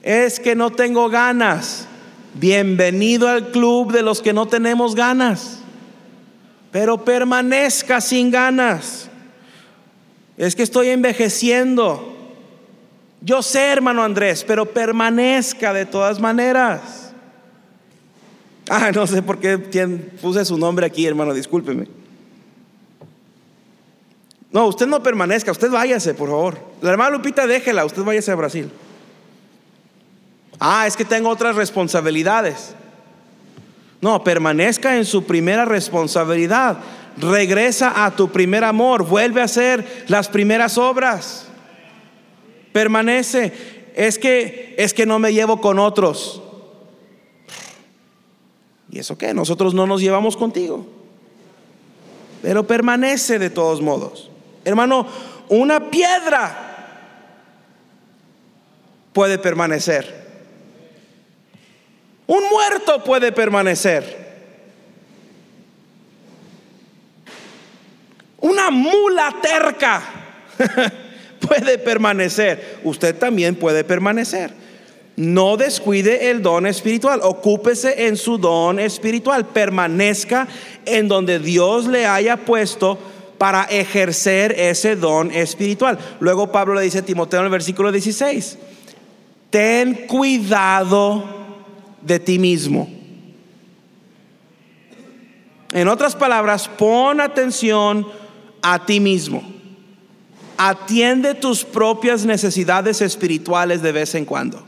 es 0.03 0.39
que 0.39 0.53
no 0.53 0.69
tengo 0.69 1.09
ganas. 1.09 1.87
Bienvenido 2.35 3.29
al 3.29 3.51
club 3.51 3.93
de 3.93 4.03
los 4.03 4.21
que 4.21 4.33
no 4.33 4.47
tenemos 4.47 4.95
ganas. 4.95 5.59
Pero 6.71 7.03
permanezca 7.03 8.01
sin 8.01 8.29
ganas. 8.29 9.09
Es 10.37 10.55
que 10.55 10.63
estoy 10.63 10.89
envejeciendo. 10.89 12.09
Yo 13.21 13.41
sé, 13.41 13.67
hermano 13.67 14.03
Andrés, 14.03 14.43
pero 14.45 14.65
permanezca 14.65 15.71
de 15.71 15.85
todas 15.85 16.19
maneras. 16.19 17.13
Ah, 18.69 18.91
no 18.93 19.07
sé 19.07 19.21
por 19.21 19.39
qué 19.39 19.57
puse 20.21 20.43
su 20.43 20.57
nombre 20.57 20.85
aquí, 20.85 21.05
hermano, 21.05 21.33
discúlpeme. 21.33 21.87
No, 24.51 24.67
usted 24.67 24.87
no 24.87 25.01
permanezca, 25.01 25.51
usted 25.51 25.71
váyase, 25.71 26.13
por 26.13 26.29
favor. 26.29 26.57
La 26.81 26.91
hermana 26.91 27.11
Lupita, 27.11 27.47
déjela, 27.47 27.85
usted 27.85 28.03
váyase 28.03 28.31
a 28.31 28.35
Brasil. 28.35 28.69
Ah, 30.59 30.87
es 30.87 30.95
que 30.95 31.05
tengo 31.05 31.29
otras 31.29 31.55
responsabilidades. 31.55 32.75
No, 34.01 34.23
permanezca 34.23 34.97
en 34.97 35.05
su 35.05 35.23
primera 35.23 35.65
responsabilidad. 35.65 36.77
Regresa 37.17 38.05
a 38.05 38.11
tu 38.15 38.29
primer 38.29 38.63
amor. 38.63 39.05
Vuelve 39.05 39.41
a 39.41 39.45
hacer 39.45 40.05
las 40.07 40.27
primeras 40.27 40.77
obras. 40.77 41.47
Permanece. 42.71 43.91
Es 43.95 44.17
que 44.17 44.75
es 44.77 44.93
que 44.93 45.05
no 45.05 45.19
me 45.19 45.33
llevo 45.33 45.61
con 45.61 45.79
otros. 45.79 46.41
¿Y 48.89 48.99
eso 48.99 49.17
qué? 49.17 49.33
Nosotros 49.33 49.73
no 49.73 49.87
nos 49.87 50.01
llevamos 50.01 50.35
contigo. 50.35 50.85
Pero 52.41 52.67
permanece 52.67 53.39
de 53.39 53.49
todos 53.49 53.81
modos. 53.81 54.29
Hermano, 54.65 55.07
una 55.49 55.89
piedra 55.89 56.73
puede 59.13 59.37
permanecer. 59.37 60.22
Un 62.33 62.49
muerto 62.49 63.03
puede 63.03 63.31
permanecer. 63.31 64.23
Una 68.39 68.71
mula 68.71 69.35
terca 69.39 70.01
puede 71.47 71.77
permanecer. 71.77 72.79
Usted 72.83 73.15
también 73.19 73.53
puede 73.53 73.83
permanecer. 73.83 74.51
No 75.15 75.57
descuide 75.57 76.31
el 76.31 76.41
don 76.41 76.65
espiritual. 76.65 77.19
Ocúpese 77.21 78.07
en 78.07 78.17
su 78.17 78.39
don 78.39 78.79
espiritual. 78.79 79.45
Permanezca 79.45 80.47
en 80.87 81.07
donde 81.07 81.37
Dios 81.37 81.85
le 81.85 82.07
haya 82.07 82.37
puesto 82.37 82.97
para 83.37 83.65
ejercer 83.65 84.55
ese 84.57 84.95
don 84.95 85.31
espiritual. 85.31 85.99
Luego 86.19 86.51
Pablo 86.51 86.73
le 86.73 86.81
dice 86.81 86.97
a 86.97 87.05
Timoteo 87.05 87.41
en 87.41 87.45
el 87.45 87.51
versículo 87.51 87.91
16, 87.91 88.57
ten 89.51 90.07
cuidado 90.07 91.42
de 92.05 92.19
ti 92.19 92.39
mismo. 92.39 92.89
En 95.71 95.87
otras 95.87 96.15
palabras, 96.15 96.67
pon 96.67 97.19
atención 97.19 98.07
a 98.61 98.85
ti 98.85 98.99
mismo. 98.99 99.43
Atiende 100.57 101.33
tus 101.33 101.63
propias 101.63 102.25
necesidades 102.25 103.01
espirituales 103.01 103.81
de 103.81 103.91
vez 103.91 104.13
en 104.13 104.25
cuando. 104.25 104.63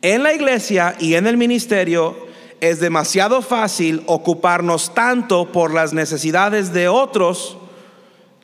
En 0.00 0.22
la 0.22 0.32
iglesia 0.32 0.96
y 0.98 1.14
en 1.14 1.26
el 1.26 1.36
ministerio 1.36 2.16
es 2.60 2.80
demasiado 2.80 3.42
fácil 3.42 4.02
ocuparnos 4.06 4.94
tanto 4.94 5.52
por 5.52 5.72
las 5.72 5.92
necesidades 5.92 6.72
de 6.72 6.88
otros 6.88 7.58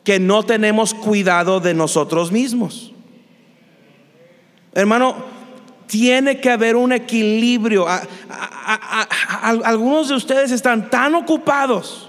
que 0.05 0.21
no 0.21 0.43
tenemos 0.43 0.93
cuidado 0.93 1.61
de 1.61 1.73
nosotros 1.73 2.33
mismos. 2.33 2.93
Hermano, 4.75 5.17
tiene 5.91 6.41
que 6.41 6.49
haber 6.49 6.77
un 6.77 6.93
equilibrio. 6.93 7.85
algunos 9.41 10.09
de 10.09 10.15
ustedes 10.15 10.53
están 10.53 10.89
tan 10.89 11.17
ocupados 11.17 12.09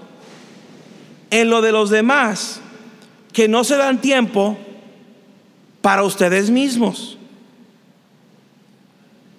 en 1.30 1.50
lo 1.50 1.60
de 1.60 1.72
los 1.72 1.90
demás 1.90 2.60
que 3.32 3.48
no 3.48 3.64
se 3.64 3.76
dan 3.76 4.00
tiempo 4.00 4.56
para 5.80 6.04
ustedes 6.04 6.48
mismos. 6.48 7.18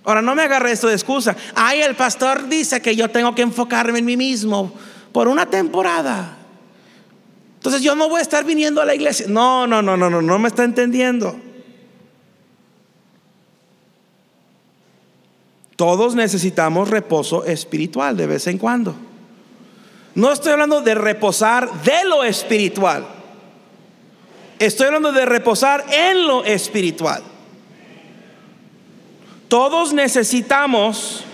Ahora 0.03 0.21
no 0.21 0.35
me 0.35 0.43
agarre 0.43 0.73
esto 0.73 0.87
de 0.87 0.95
excusa. 0.95 1.37
Ay, 1.55 1.79
el 1.79 1.95
pastor 1.95 2.49
dice 2.49 2.81
que 2.81 2.97
yo 2.97 3.09
tengo 3.09 3.33
que 3.33 3.43
enfocarme 3.43 3.99
en 3.99 4.05
mí 4.05 4.17
mismo 4.17 4.73
por 5.13 5.29
una 5.29 5.45
temporada. 5.45 6.35
Entonces 7.55 7.81
yo 7.81 7.95
no 7.95 8.09
voy 8.09 8.19
a 8.19 8.23
estar 8.23 8.43
viniendo 8.43 8.81
a 8.81 8.85
la 8.85 8.93
iglesia. 8.93 9.27
No, 9.29 9.67
no, 9.67 9.81
no, 9.81 9.95
no, 9.95 10.09
no, 10.09 10.21
no 10.21 10.37
me 10.37 10.49
está 10.49 10.65
entendiendo. 10.65 11.39
Todos 15.83 16.15
necesitamos 16.15 16.89
reposo 16.89 17.43
espiritual 17.43 18.15
de 18.15 18.25
vez 18.25 18.47
en 18.47 18.57
cuando. 18.57 18.95
No 20.15 20.31
estoy 20.31 20.53
hablando 20.53 20.79
de 20.79 20.95
reposar 20.95 21.69
de 21.83 22.05
lo 22.07 22.23
espiritual. 22.23 23.05
Estoy 24.59 24.87
hablando 24.87 25.11
de 25.11 25.25
reposar 25.25 25.83
en 25.91 26.25
lo 26.25 26.45
espiritual. 26.45 27.21
Todos 29.49 29.91
necesitamos 29.91 31.25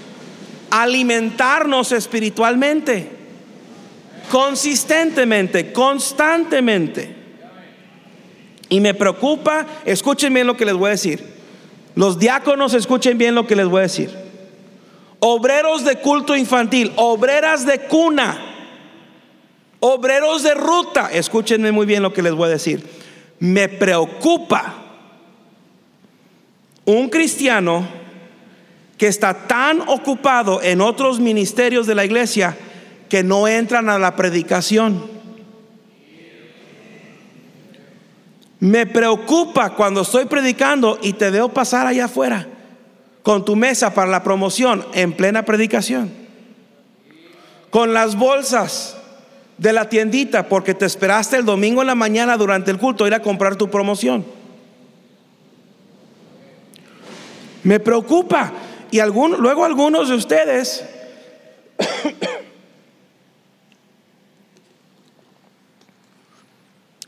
alimentarnos 0.71 1.91
espiritualmente, 1.91 3.07
consistentemente, 4.31 5.71
constantemente. 5.71 7.15
Y 8.67 8.79
me 8.79 8.95
preocupa, 8.95 9.67
escuchen 9.85 10.33
bien 10.33 10.47
lo 10.47 10.57
que 10.57 10.65
les 10.65 10.73
voy 10.73 10.87
a 10.87 10.91
decir. 10.93 11.23
Los 11.93 12.17
diáconos 12.17 12.73
escuchen 12.73 13.19
bien 13.19 13.35
lo 13.35 13.45
que 13.45 13.55
les 13.55 13.67
voy 13.67 13.81
a 13.81 13.83
decir. 13.83 14.18
Obreros 15.19 15.83
de 15.83 15.97
culto 15.97 16.35
infantil, 16.35 16.93
obreras 16.95 17.65
de 17.65 17.79
cuna, 17.81 18.37
obreros 19.81 20.43
de 20.43 20.53
ruta, 20.53 21.09
escúchenme 21.11 21.73
muy 21.73 21.85
bien 21.85 22.03
lo 22.03 22.13
que 22.13 22.21
les 22.21 22.33
voy 22.33 22.47
a 22.47 22.51
decir. 22.51 22.85
Me 23.39 23.67
preocupa 23.67 24.75
un 26.85 27.09
cristiano 27.09 27.85
que 28.97 29.07
está 29.07 29.47
tan 29.47 29.81
ocupado 29.89 30.61
en 30.61 30.79
otros 30.79 31.19
ministerios 31.19 31.85
de 31.85 31.95
la 31.95 32.05
iglesia 32.05 32.57
que 33.09 33.23
no 33.23 33.47
entran 33.47 33.89
a 33.89 33.99
la 33.99 34.15
predicación. 34.15 35.19
Me 38.61 38.85
preocupa 38.85 39.75
cuando 39.75 40.01
estoy 40.01 40.25
predicando 40.25 40.97
y 41.01 41.13
te 41.13 41.29
veo 41.29 41.49
pasar 41.49 41.87
allá 41.87 42.05
afuera 42.05 42.47
con 43.23 43.45
tu 43.45 43.55
mesa 43.55 43.93
para 43.93 44.09
la 44.09 44.23
promoción 44.23 44.85
en 44.93 45.13
plena 45.13 45.43
predicación. 45.45 46.11
Con 47.69 47.93
las 47.93 48.15
bolsas 48.15 48.97
de 49.57 49.73
la 49.73 49.89
tiendita 49.89 50.47
porque 50.47 50.73
te 50.73 50.85
esperaste 50.85 51.35
el 51.35 51.45
domingo 51.45 51.81
en 51.81 51.87
la 51.87 51.95
mañana 51.95 52.37
durante 52.37 52.71
el 52.71 52.77
culto 52.77 53.05
ir 53.05 53.13
a 53.13 53.21
comprar 53.21 53.55
tu 53.57 53.69
promoción. 53.69 54.25
Me 57.63 57.79
preocupa 57.79 58.53
y 58.89 58.99
luego 59.01 59.65
algunos 59.65 60.09
de 60.09 60.15
ustedes 60.15 60.85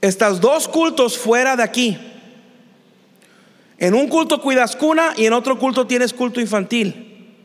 estas 0.02 0.42
dos 0.42 0.68
cultos 0.68 1.18
fuera 1.18 1.56
de 1.56 1.64
aquí. 1.64 2.11
En 3.82 3.96
un 3.96 4.08
culto 4.10 4.40
cuidas 4.40 4.76
cuna 4.76 5.16
y 5.18 5.26
en 5.26 5.34
otro 5.34 5.58
culto 5.58 5.88
tienes 5.88 6.14
culto 6.14 6.40
infantil. 6.40 7.36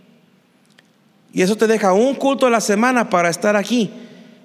Y 1.33 1.41
eso 1.41 1.57
te 1.57 1.67
deja 1.67 1.95
un 1.95 2.15
culto 2.15 2.47
a 2.47 2.51
la 2.51 2.61
semana 2.61 3.09
para 3.09 3.31
estar 3.31 3.57
aquí. 3.57 3.91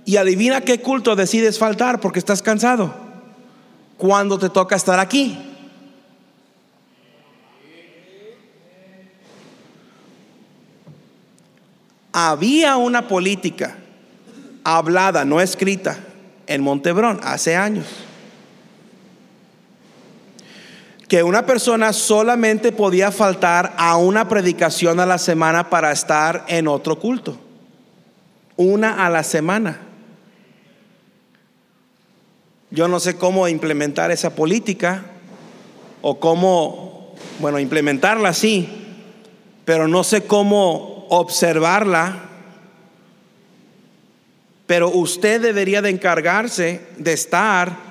Y 0.06 0.16
adivina 0.16 0.62
qué 0.62 0.80
culto 0.80 1.18
decides 1.18 1.60
faltar 1.60 2.00
porque 2.00 2.20
estás 2.20 2.42
cansado. 2.42 2.96
Cuando 3.98 4.40
te 4.40 4.50
toca 4.50 4.78
estar 4.78 5.02
aquí. 5.02 5.38
Había 12.14 12.78
una 12.78 13.10
política 13.10 13.76
hablada, 14.64 15.26
no 15.26 15.42
escrita, 15.42 16.00
en 16.48 16.62
Montebrón 16.62 17.20
hace 17.22 17.58
años. 17.58 17.86
Que 21.12 21.24
una 21.24 21.46
persona 21.46 21.92
solamente 21.92 22.72
podía 22.72 23.12
faltar 23.12 23.74
a 23.76 23.98
una 23.98 24.30
predicación 24.30 24.98
a 25.02 25.06
la 25.06 25.18
semana 25.18 25.70
para 25.70 25.92
estar 25.92 26.46
en 26.48 26.70
otro 26.70 27.00
culto. 27.00 27.38
Una 28.56 29.06
a 29.06 29.10
la 29.10 29.22
semana. 29.22 29.82
Yo 32.70 32.88
no 32.88 33.02
sé 33.02 33.18
cómo 33.18 33.50
implementar 33.50 34.10
esa 34.10 34.36
política 34.36 35.04
o 36.02 36.18
cómo, 36.18 37.14
bueno, 37.40 37.60
implementarla 37.60 38.30
así, 38.30 38.70
pero 39.66 39.90
no 39.90 40.06
sé 40.06 40.24
cómo 40.24 41.08
observarla, 41.10 42.20
pero 44.66 44.88
usted 44.88 45.42
debería 45.42 45.82
de 45.82 45.90
encargarse 45.90 46.80
de 46.98 47.12
estar 47.12 47.91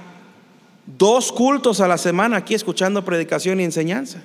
dos 0.99 1.33
cultos 1.33 1.81
a 1.81 1.89
la 1.89 1.99
semana 1.99 2.39
aquí 2.39 2.55
escuchando 2.55 3.05
predicación 3.05 3.61
y 3.61 3.65
enseñanza. 3.65 4.23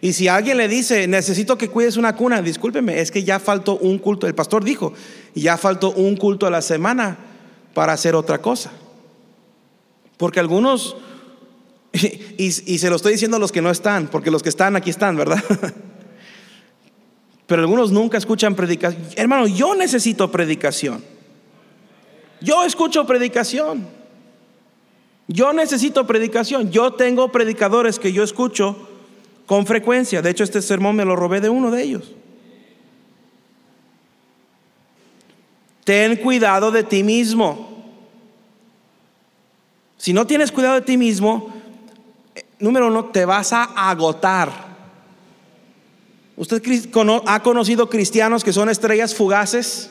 Y 0.00 0.12
si 0.12 0.28
alguien 0.28 0.58
le 0.58 0.68
dice, 0.68 1.06
necesito 1.08 1.56
que 1.56 1.70
cuides 1.70 1.96
una 1.96 2.14
cuna, 2.14 2.42
discúlpeme, 2.42 3.00
es 3.00 3.10
que 3.10 3.24
ya 3.24 3.38
faltó 3.38 3.78
un 3.78 3.98
culto, 3.98 4.26
el 4.26 4.34
pastor 4.34 4.62
dijo, 4.62 4.92
ya 5.34 5.56
faltó 5.56 5.92
un 5.92 6.16
culto 6.16 6.46
a 6.46 6.50
la 6.50 6.60
semana 6.60 7.16
para 7.72 7.94
hacer 7.94 8.14
otra 8.14 8.38
cosa. 8.38 8.70
Porque 10.18 10.40
algunos, 10.40 10.96
y, 11.92 12.44
y 12.44 12.78
se 12.78 12.90
lo 12.90 12.96
estoy 12.96 13.12
diciendo 13.12 13.38
a 13.38 13.40
los 13.40 13.50
que 13.50 13.62
no 13.62 13.70
están, 13.70 14.08
porque 14.08 14.30
los 14.30 14.42
que 14.42 14.50
están 14.50 14.76
aquí 14.76 14.90
están, 14.90 15.16
¿verdad? 15.16 15.42
Pero 17.46 17.62
algunos 17.62 17.90
nunca 17.90 18.18
escuchan 18.18 18.54
predicación. 18.54 19.02
Hermano, 19.16 19.46
yo 19.46 19.74
necesito 19.74 20.30
predicación. 20.30 21.04
Yo 22.40 22.64
escucho 22.64 23.06
predicación. 23.06 24.03
Yo 25.26 25.52
necesito 25.52 26.06
predicación. 26.06 26.70
Yo 26.70 26.92
tengo 26.92 27.32
predicadores 27.32 27.98
que 27.98 28.12
yo 28.12 28.22
escucho 28.22 28.88
con 29.46 29.66
frecuencia. 29.66 30.22
De 30.22 30.30
hecho, 30.30 30.44
este 30.44 30.62
sermón 30.62 30.96
me 30.96 31.04
lo 31.04 31.16
robé 31.16 31.40
de 31.40 31.48
uno 31.48 31.70
de 31.70 31.82
ellos. 31.82 32.12
Ten 35.84 36.16
cuidado 36.16 36.70
de 36.70 36.82
ti 36.82 37.02
mismo. 37.02 37.72
Si 39.98 40.12
no 40.12 40.26
tienes 40.26 40.52
cuidado 40.52 40.74
de 40.74 40.80
ti 40.82 40.96
mismo, 40.96 41.52
número 42.58 42.88
uno, 42.88 43.06
te 43.06 43.24
vas 43.24 43.52
a 43.52 43.64
agotar. 43.88 44.74
¿Usted 46.36 46.62
ha 47.26 47.42
conocido 47.42 47.88
cristianos 47.88 48.42
que 48.42 48.52
son 48.52 48.68
estrellas 48.68 49.14
fugaces? 49.14 49.90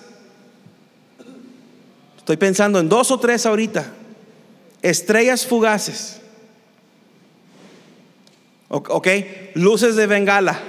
Estoy 2.18 2.38
pensando 2.38 2.80
en 2.80 2.90
dos 2.90 3.12
o 3.12 3.20
tres 3.20 3.46
ahorita. 3.46 3.92
Estrellas 4.84 5.48
fugaces. 5.48 6.20
Ok, 8.68 9.08
luces 9.56 9.96
de 9.96 10.08
bengala. 10.08 10.60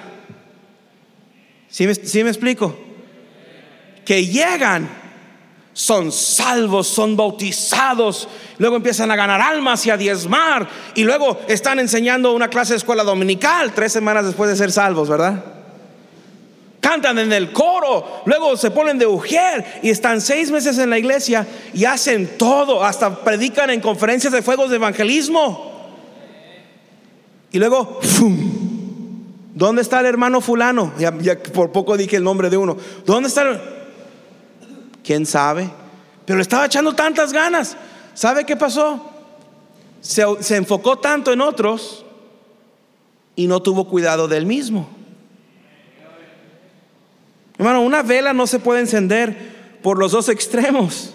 ¿Sí 1.69 1.87
me, 1.87 1.95
¿Sí 1.95 2.23
me 2.23 2.31
explico? 2.31 2.79
Que 4.05 4.25
llegan, 4.27 4.89
son 5.73 6.13
salvos, 6.13 6.87
son 6.87 7.17
bautizados, 7.17 8.29
luego 8.59 8.77
empiezan 8.77 9.11
a 9.11 9.17
ganar 9.17 9.41
almas 9.41 9.85
y 9.87 9.91
a 9.91 9.97
diezmar, 9.97 10.69
y 10.95 11.03
luego 11.03 11.41
están 11.49 11.81
enseñando 11.81 12.33
una 12.33 12.49
clase 12.49 12.75
de 12.75 12.77
escuela 12.77 13.03
dominical 13.03 13.75
tres 13.75 13.93
semanas 13.93 14.27
después 14.27 14.49
de 14.49 14.57
ser 14.57 14.71
salvos, 14.71 15.09
¿verdad? 15.09 15.64
Cantan 16.85 17.19
en 17.19 17.33
el 17.33 17.51
coro, 17.51 18.21
luego 18.27 18.59
se 18.59 18.71
ponen 18.71 18.99
de 18.99 19.07
ujier 19.07 19.81
y 19.83 19.89
están 19.89 20.21
seis 20.21 20.51
meses 20.51 20.77
en 20.77 20.91
la 20.91 20.99
iglesia 20.99 21.47
y 21.73 21.87
hacen 21.87 22.37
todo, 22.37 22.85
hasta 22.85 23.25
predican 23.25 23.71
en 23.71 23.81
conferencias 23.81 24.35
de 24.35 24.43
fuegos 24.43 24.69
de 24.69 24.77
evangelismo. 24.77 25.73
Y 27.51 27.59
luego, 27.59 28.01
¿dónde 29.55 29.81
está 29.81 30.01
el 30.01 30.07
hermano 30.07 30.43
fulano? 30.43 30.93
Ya, 30.99 31.11
por 31.55 31.73
poco 31.73 31.97
dije 31.97 32.17
el 32.17 32.23
nombre 32.23 32.51
de 32.51 32.59
uno. 32.59 32.77
¿Dónde 33.07 33.31
está? 33.31 33.49
El... 33.49 33.61
¿Quién 35.03 35.25
sabe? 35.25 35.71
Pero 36.27 36.37
le 36.37 36.43
estaba 36.43 36.67
echando 36.67 36.93
tantas 36.93 37.33
ganas. 37.33 37.79
¿Sabe 38.13 38.45
qué 38.45 38.57
pasó? 38.57 39.11
se 40.03 40.57
enfocó 40.57 40.99
tanto 40.99 41.33
en 41.33 41.41
otros 41.41 42.05
y 43.37 43.47
no 43.47 43.63
tuvo 43.63 43.89
cuidado 43.89 44.29
del 44.29 44.45
mismo. 44.45 44.87
Hermano, 47.59 47.83
una 47.83 48.03
vela 48.03 48.33
no 48.33 48.47
se 48.47 48.59
puede 48.59 48.81
encender 48.81 49.79
por 49.83 49.99
los 49.99 50.13
dos 50.13 50.29
extremos. 50.29 51.13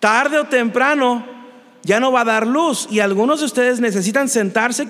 Tarde 0.00 0.38
o 0.38 0.44
temprano 0.44 1.24
ya 1.82 2.00
no 2.00 2.10
va 2.10 2.22
a 2.22 2.24
dar 2.24 2.46
luz 2.46 2.88
y 2.90 3.00
algunos 3.00 3.40
de 3.40 3.46
ustedes 3.46 3.80
necesitan 3.80 4.28
sentarse 4.28 4.88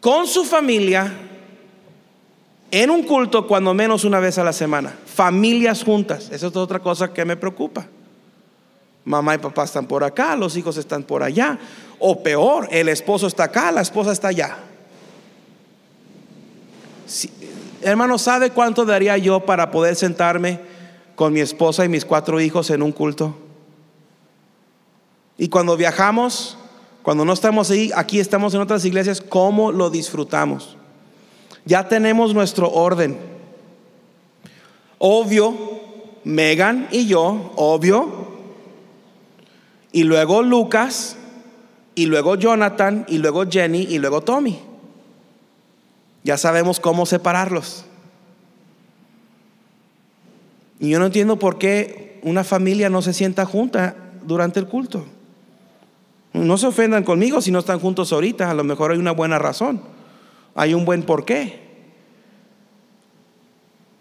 con 0.00 0.26
su 0.26 0.44
familia 0.44 1.12
en 2.70 2.90
un 2.90 3.02
culto 3.02 3.46
cuando 3.46 3.74
menos 3.74 4.04
una 4.04 4.20
vez 4.20 4.38
a 4.38 4.44
la 4.44 4.52
semana. 4.52 4.94
Familias 5.06 5.82
juntas. 5.82 6.28
Esa 6.30 6.48
es 6.48 6.56
otra 6.56 6.78
cosa 6.78 7.12
que 7.12 7.24
me 7.24 7.36
preocupa. 7.36 7.86
Mamá 9.04 9.34
y 9.34 9.38
papá 9.38 9.64
están 9.64 9.86
por 9.86 10.04
acá, 10.04 10.36
los 10.36 10.56
hijos 10.56 10.76
están 10.76 11.02
por 11.02 11.22
allá. 11.22 11.58
O 11.98 12.22
peor, 12.22 12.68
el 12.70 12.88
esposo 12.88 13.26
está 13.26 13.44
acá, 13.44 13.72
la 13.72 13.80
esposa 13.80 14.12
está 14.12 14.28
allá. 14.28 14.58
Hermano, 17.82 18.18
¿sabe 18.18 18.50
cuánto 18.50 18.84
daría 18.84 19.16
yo 19.18 19.40
para 19.40 19.70
poder 19.70 19.96
sentarme 19.96 20.60
con 21.14 21.32
mi 21.32 21.40
esposa 21.40 21.84
y 21.84 21.88
mis 21.88 22.04
cuatro 22.04 22.40
hijos 22.40 22.70
en 22.70 22.82
un 22.82 22.92
culto? 22.92 23.36
Y 25.36 25.48
cuando 25.48 25.76
viajamos, 25.76 26.58
cuando 27.02 27.24
no 27.24 27.32
estamos 27.32 27.70
ahí, 27.70 27.90
aquí 27.94 28.18
estamos 28.18 28.54
en 28.54 28.60
otras 28.60 28.84
iglesias, 28.84 29.20
¿cómo 29.20 29.70
lo 29.70 29.90
disfrutamos? 29.90 30.76
Ya 31.64 31.88
tenemos 31.88 32.34
nuestro 32.34 32.70
orden. 32.70 33.18
Obvio, 34.98 35.54
Megan 36.24 36.88
y 36.90 37.06
yo, 37.06 37.52
obvio. 37.56 38.28
Y 39.92 40.02
luego 40.02 40.42
Lucas, 40.42 41.16
y 41.94 42.06
luego 42.06 42.34
Jonathan, 42.34 43.06
y 43.08 43.18
luego 43.18 43.44
Jenny, 43.48 43.82
y 43.82 43.98
luego 43.98 44.20
Tommy. 44.20 44.67
Ya 46.28 46.36
sabemos 46.36 46.78
cómo 46.78 47.06
separarlos. 47.06 47.86
Y 50.78 50.90
yo 50.90 50.98
no 50.98 51.06
entiendo 51.06 51.38
por 51.38 51.56
qué 51.56 52.20
una 52.22 52.44
familia 52.44 52.90
no 52.90 53.00
se 53.00 53.14
sienta 53.14 53.46
junta 53.46 53.96
durante 54.24 54.60
el 54.60 54.66
culto. 54.66 55.06
No 56.34 56.58
se 56.58 56.66
ofendan 56.66 57.02
conmigo 57.02 57.40
si 57.40 57.50
no 57.50 57.60
están 57.60 57.80
juntos 57.80 58.12
ahorita, 58.12 58.50
a 58.50 58.52
lo 58.52 58.62
mejor 58.62 58.92
hay 58.92 58.98
una 58.98 59.12
buena 59.12 59.38
razón, 59.38 59.80
hay 60.54 60.74
un 60.74 60.84
buen 60.84 61.02
porqué. 61.02 61.60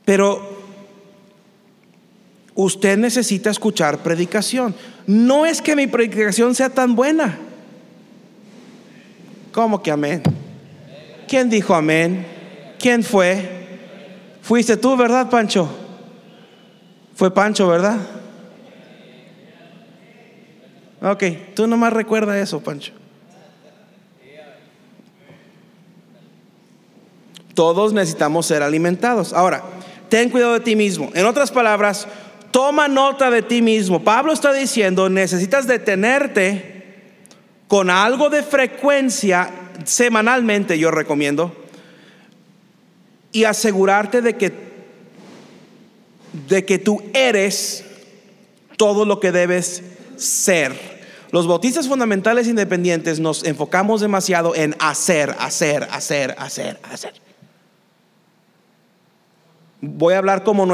Pero 0.03 0.41
usted 2.55 2.97
necesita 2.97 3.51
escuchar 3.51 3.99
predicación. 3.99 4.75
No 5.05 5.45
es 5.45 5.61
que 5.61 5.77
mi 5.77 5.87
predicación 5.87 6.53
sea 6.55 6.69
tan 6.71 6.93
buena. 6.93 7.39
¿Cómo 9.53 9.81
que 9.81 9.91
amén? 9.91 10.23
¿Quién 11.27 11.49
dijo 11.49 11.75
amén? 11.75 12.25
¿Quién 12.79 13.03
fue? 13.03 13.57
Fuiste 14.41 14.77
tú, 14.77 14.95
¿verdad, 14.95 15.29
Pancho? 15.29 15.69
Fue 17.15 17.33
Pancho, 17.33 17.67
¿verdad? 17.67 17.97
Ok, 21.01 21.23
tú 21.55 21.67
nomás 21.67 21.93
recuerda 21.93 22.39
eso, 22.39 22.61
Pancho. 22.61 22.93
Todos 27.53 27.91
necesitamos 27.91 28.45
ser 28.45 28.61
alimentados. 28.61 29.33
Ahora, 29.33 29.63
ten 30.09 30.29
cuidado 30.29 30.53
de 30.53 30.59
ti 30.59 30.75
mismo. 30.75 31.09
En 31.15 31.25
otras 31.25 31.51
palabras, 31.51 32.07
toma 32.51 32.87
nota 32.87 33.31
de 33.31 33.41
ti 33.41 33.61
mismo. 33.61 34.03
Pablo 34.03 34.31
está 34.31 34.53
diciendo, 34.53 35.09
necesitas 35.09 35.67
detenerte 35.67 36.77
con 37.67 37.89
algo 37.89 38.29
de 38.29 38.43
frecuencia, 38.43 39.49
semanalmente 39.85 40.77
yo 40.79 40.91
recomiendo, 40.91 41.55
y 43.31 43.43
asegurarte 43.43 44.21
de 44.21 44.35
que, 44.35 44.53
de 46.47 46.65
que 46.65 46.79
tú 46.79 47.01
eres 47.13 47.83
todo 48.77 49.05
lo 49.05 49.19
que 49.19 49.31
debes 49.31 49.83
ser. 50.15 50.97
Los 51.31 51.45
bautistas 51.45 51.87
fundamentales 51.87 52.47
independientes 52.47 53.19
nos 53.19 53.43
enfocamos 53.43 54.01
demasiado 54.01 54.55
en 54.55 54.75
hacer, 54.79 55.35
hacer, 55.39 55.87
hacer, 55.91 56.35
hacer, 56.37 56.79
hacer. 56.83 57.13
Voy 59.81 60.13
a 60.13 60.17
hablar 60.17 60.43
como, 60.43 60.65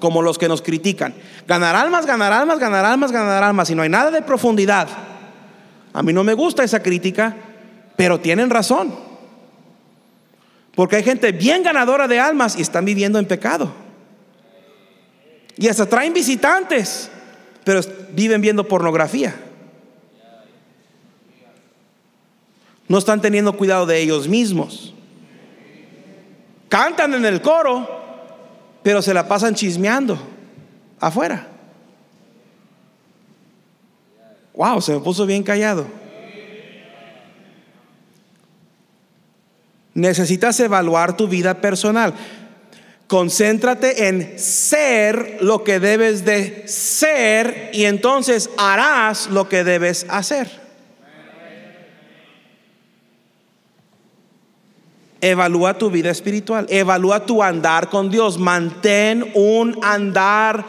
como 0.00 0.20
los 0.20 0.36
que 0.36 0.48
nos 0.48 0.60
critican. 0.60 1.14
Ganar 1.46 1.76
almas, 1.76 2.06
ganar 2.06 2.32
almas, 2.32 2.58
ganar 2.58 2.84
almas, 2.84 3.12
ganar 3.12 3.42
almas. 3.42 3.70
Y 3.70 3.74
no 3.74 3.82
hay 3.82 3.88
nada 3.88 4.10
de 4.10 4.20
profundidad. 4.20 4.88
A 5.92 6.02
mí 6.02 6.12
no 6.12 6.24
me 6.24 6.34
gusta 6.34 6.64
esa 6.64 6.82
crítica, 6.82 7.36
pero 8.00 8.18
tienen 8.18 8.48
razón. 8.48 8.94
Porque 10.74 10.96
hay 10.96 11.02
gente 11.02 11.32
bien 11.32 11.62
ganadora 11.62 12.08
de 12.08 12.18
almas 12.18 12.56
y 12.56 12.62
están 12.62 12.86
viviendo 12.86 13.18
en 13.18 13.26
pecado. 13.26 13.70
Y 15.58 15.68
hasta 15.68 15.84
traen 15.84 16.14
visitantes 16.14 17.10
pero 17.62 17.82
viven 18.12 18.40
viendo 18.40 18.66
pornografía. 18.66 19.34
No 22.88 22.96
están 22.96 23.20
teniendo 23.20 23.54
cuidado 23.58 23.84
de 23.84 24.00
ellos 24.00 24.26
mismos. 24.26 24.94
Cantan 26.70 27.12
en 27.12 27.26
el 27.26 27.42
coro, 27.42 27.86
pero 28.82 29.02
se 29.02 29.12
la 29.12 29.28
pasan 29.28 29.54
chismeando 29.54 30.18
afuera. 30.98 31.48
Wow, 34.54 34.80
se 34.80 34.94
me 34.94 35.00
puso 35.00 35.26
bien 35.26 35.42
callado. 35.42 35.99
Necesitas 39.94 40.58
evaluar 40.60 41.16
tu 41.16 41.26
vida 41.26 41.60
personal. 41.60 42.14
Concéntrate 43.06 44.06
en 44.06 44.38
ser 44.38 45.38
lo 45.40 45.64
que 45.64 45.80
debes 45.80 46.24
de 46.24 46.68
ser 46.68 47.70
y 47.72 47.86
entonces 47.86 48.50
harás 48.56 49.26
lo 49.26 49.48
que 49.48 49.64
debes 49.64 50.06
hacer. 50.08 50.48
Evalúa 55.20 55.76
tu 55.76 55.90
vida 55.90 56.10
espiritual, 56.10 56.66
evalúa 56.70 57.26
tu 57.26 57.42
andar 57.42 57.90
con 57.90 58.10
Dios, 58.10 58.38
mantén 58.38 59.30
un 59.34 59.78
andar 59.82 60.64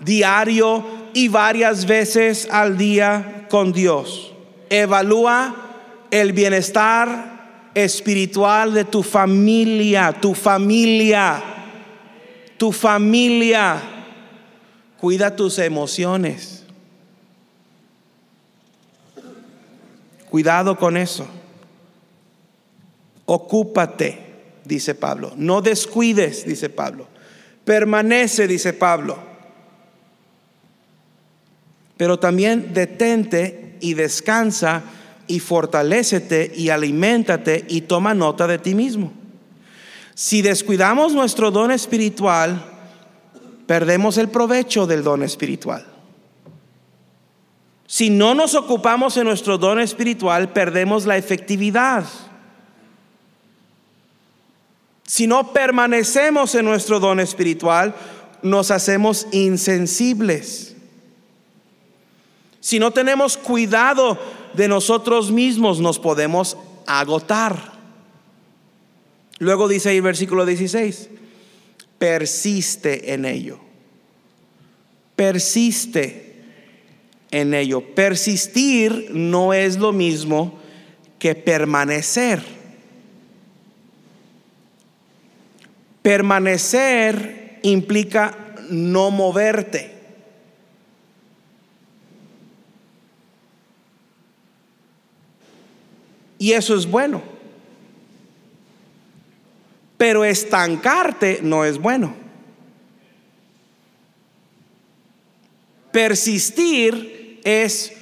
diario 0.00 0.84
y 1.14 1.28
varias 1.28 1.86
veces 1.86 2.46
al 2.50 2.76
día 2.76 3.46
con 3.48 3.72
Dios. 3.72 4.34
Evalúa 4.68 5.56
el 6.10 6.32
bienestar 6.34 7.35
espiritual 7.76 8.74
de 8.74 8.84
tu 8.84 9.04
familia, 9.04 10.12
tu 10.12 10.34
familia 10.34 11.56
tu 12.56 12.72
familia, 12.72 13.80
cuida 14.98 15.34
tus 15.36 15.58
emociones. 15.58 16.64
Cuidado 20.30 20.76
con 20.76 20.96
eso. 20.96 21.26
Ocúpate, 23.26 24.18
dice 24.64 24.94
Pablo. 24.94 25.32
No 25.36 25.60
descuides, 25.62 26.44
dice 26.46 26.68
Pablo. 26.68 27.08
Permanece, 27.64 28.46
dice 28.46 28.72
Pablo. 28.72 29.18
Pero 31.96 32.18
también 32.18 32.72
detente 32.74 33.76
y 33.80 33.94
descansa 33.94 34.82
y 35.28 35.40
fortalécete 35.40 36.52
y 36.54 36.70
aliméntate 36.70 37.64
y 37.68 37.82
toma 37.82 38.14
nota 38.14 38.46
de 38.46 38.58
ti 38.58 38.74
mismo. 38.74 39.12
Si 40.14 40.42
descuidamos 40.42 41.12
nuestro 41.12 41.50
don 41.50 41.70
espiritual, 41.70 42.64
perdemos 43.66 44.16
el 44.16 44.28
provecho 44.28 44.86
del 44.86 45.02
don 45.02 45.22
espiritual. 45.22 45.86
Si 47.86 48.10
no 48.10 48.34
nos 48.34 48.54
ocupamos 48.54 49.16
en 49.16 49.24
nuestro 49.24 49.58
don 49.58 49.78
espiritual, 49.78 50.52
perdemos 50.52 51.06
la 51.06 51.16
efectividad. 51.16 52.04
Si 55.06 55.26
no 55.26 55.52
permanecemos 55.52 56.54
en 56.54 56.64
nuestro 56.64 56.98
don 56.98 57.20
espiritual, 57.20 57.94
nos 58.42 58.70
hacemos 58.70 59.28
insensibles. 59.30 60.74
Si 62.60 62.80
no 62.80 62.90
tenemos 62.90 63.36
cuidado 63.36 64.18
de 64.56 64.68
nosotros 64.68 65.30
mismos, 65.30 65.80
nos 65.80 65.98
podemos 65.98 66.56
agotar. 66.86 67.72
Luego 69.38 69.68
dice 69.68 69.90
ahí 69.90 69.96
el 69.96 70.02
versículo 70.02 70.46
16, 70.46 71.10
persiste 71.98 73.12
en 73.12 73.24
ello. 73.24 73.58
Persiste 75.14 76.42
en 77.30 77.54
ello. 77.54 77.82
Persistir 77.94 79.10
no 79.12 79.52
es 79.52 79.78
lo 79.78 79.92
mismo 79.92 80.58
que 81.18 81.34
permanecer. 81.34 82.42
Permanecer 86.02 87.58
implica 87.62 88.54
no 88.70 89.10
moverte. 89.10 89.95
Y 96.38 96.52
eso 96.52 96.74
es 96.74 96.86
bueno. 96.86 97.22
Pero 99.96 100.24
estancarte 100.24 101.40
no 101.42 101.64
es 101.64 101.78
bueno. 101.78 102.14
Persistir 105.90 107.40
es 107.42 107.92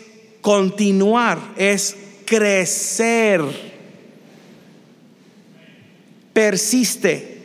continuar, 0.41 1.39
es 1.57 1.97
crecer. 2.25 3.43
Persiste, 6.33 7.43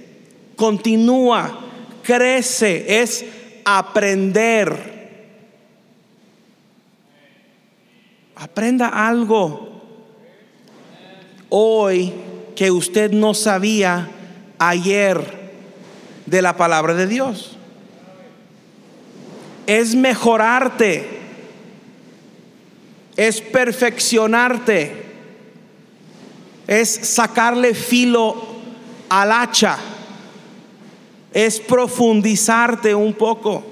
continúa, 0.55 1.67
crece, 2.01 3.01
es 3.01 3.23
aprender. 3.63 4.97
Aprenda 8.35 8.87
algo 8.87 9.68
hoy 11.49 12.13
que 12.55 12.71
usted 12.71 13.11
no 13.11 13.33
sabía 13.33 14.09
ayer 14.57 15.21
de 16.25 16.41
la 16.41 16.55
palabra 16.57 16.93
de 16.93 17.07
Dios. 17.07 17.57
Es 19.67 19.95
mejorarte. 19.95 21.19
es 23.19 23.41
perfeccionarte, 23.41 24.93
es 26.67 26.89
sacarle 26.89 27.73
filo 27.73 28.47
al 29.09 29.33
hacha, 29.33 29.77
es 31.33 31.59
profundizarte 31.59 32.95
un 32.95 33.13
poco. 33.13 33.65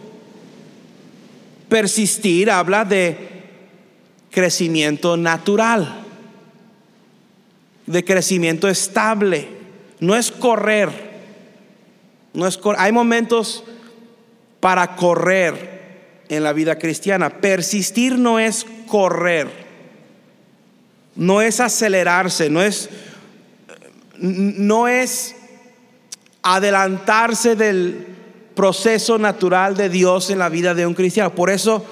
Persistir 1.69 2.51
habla 2.51 2.83
de 2.83 3.17
crecimiento 4.29 5.15
natural, 5.15 6.06
de 7.87 8.05
crecimiento 8.05 8.67
estable, 8.67 9.47
no 9.99 10.15
es 10.15 10.31
correr, 10.31 10.89
no 12.33 12.45
es 12.45 12.59
hay 12.77 12.91
momentos 12.91 13.63
para 14.59 14.95
correr 14.95 15.77
en 16.29 16.43
la 16.43 16.53
vida 16.53 16.77
cristiana. 16.77 17.29
Persistir 17.29 18.19
no 18.19 18.39
es 18.39 18.65
correr, 18.87 19.49
no 21.15 21.41
es 21.41 21.59
acelerarse, 21.59 22.49
no 22.49 22.61
es 22.61 22.89
no 24.19 24.87
es 24.87 25.35
adelantarse 26.41 27.55
del 27.55 28.07
proceso 28.55 29.17
natural 29.19 29.77
de 29.77 29.89
Dios 29.89 30.29
en 30.29 30.39
la 30.39 30.49
vida 30.49 30.73
de 30.73 30.87
un 30.87 30.95
cristiano. 30.95 31.35
Por 31.35 31.49
eso 31.49 31.85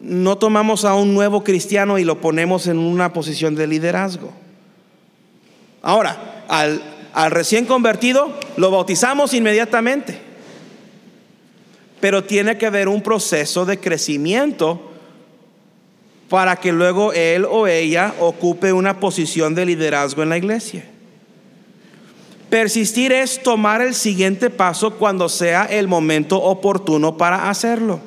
no 0.00 0.36
tomamos 0.36 0.84
a 0.84 0.94
un 0.94 1.14
nuevo 1.14 1.44
cristiano 1.44 1.98
y 1.98 2.04
lo 2.04 2.20
ponemos 2.20 2.66
en 2.66 2.78
una 2.78 3.12
posición 3.12 3.54
de 3.54 3.68
liderazgo. 3.68 4.32
Ahora, 5.82 6.44
al, 6.48 6.80
recién 7.30 7.66
convertido 7.66 8.32
lo 8.56 8.70
bautizamos 8.70 9.34
inmediatamente. 9.34 10.18
Pero 12.00 12.24
tiene 12.24 12.56
que 12.56 12.66
haber 12.66 12.88
un 12.88 13.02
proceso 13.02 13.64
de 13.64 13.78
crecimiento 13.78 14.90
para 16.28 16.56
que 16.56 16.72
luego 16.72 17.12
él 17.12 17.44
o 17.44 17.66
ella 17.66 18.14
ocupe 18.20 18.72
una 18.72 18.98
posición 18.98 19.54
de 19.54 19.66
liderazgo 19.66 20.22
en 20.22 20.30
la 20.30 20.38
iglesia. 20.38 20.84
Persistir 22.48 23.12
es 23.12 23.42
tomar 23.42 23.80
el 23.82 23.94
siguiente 23.94 24.50
paso 24.50 24.94
cuando 24.94 25.28
sea 25.28 25.64
el 25.64 25.88
momento 25.88 26.36
oportuno 26.42 27.16
para 27.16 27.48
hacerlo. 27.48 28.00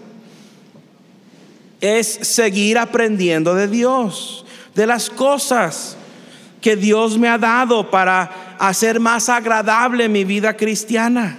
Es 1.82 2.08
seguir 2.08 2.78
aprendiendo 2.78 3.54
de 3.56 3.68
Dios, 3.68 4.46
de 4.76 4.88
las 4.88 5.10
cosas 5.10 5.98
que 6.66 6.76
Dios 6.76 7.20
me 7.20 7.28
ha 7.28 7.38
dado 7.38 7.92
para 7.92 8.56
hacer 8.58 9.00
más 9.00 9.30
agradable 9.30 10.10
mi 10.10 10.24
vida 10.24 10.58
cristiana, 10.58 11.38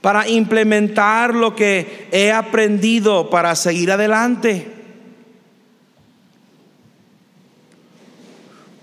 para 0.00 0.28
implementar 0.28 1.34
lo 1.34 1.56
que 1.56 2.06
he 2.12 2.30
aprendido 2.30 3.28
para 3.30 3.56
seguir 3.56 3.90
adelante. 3.90 4.70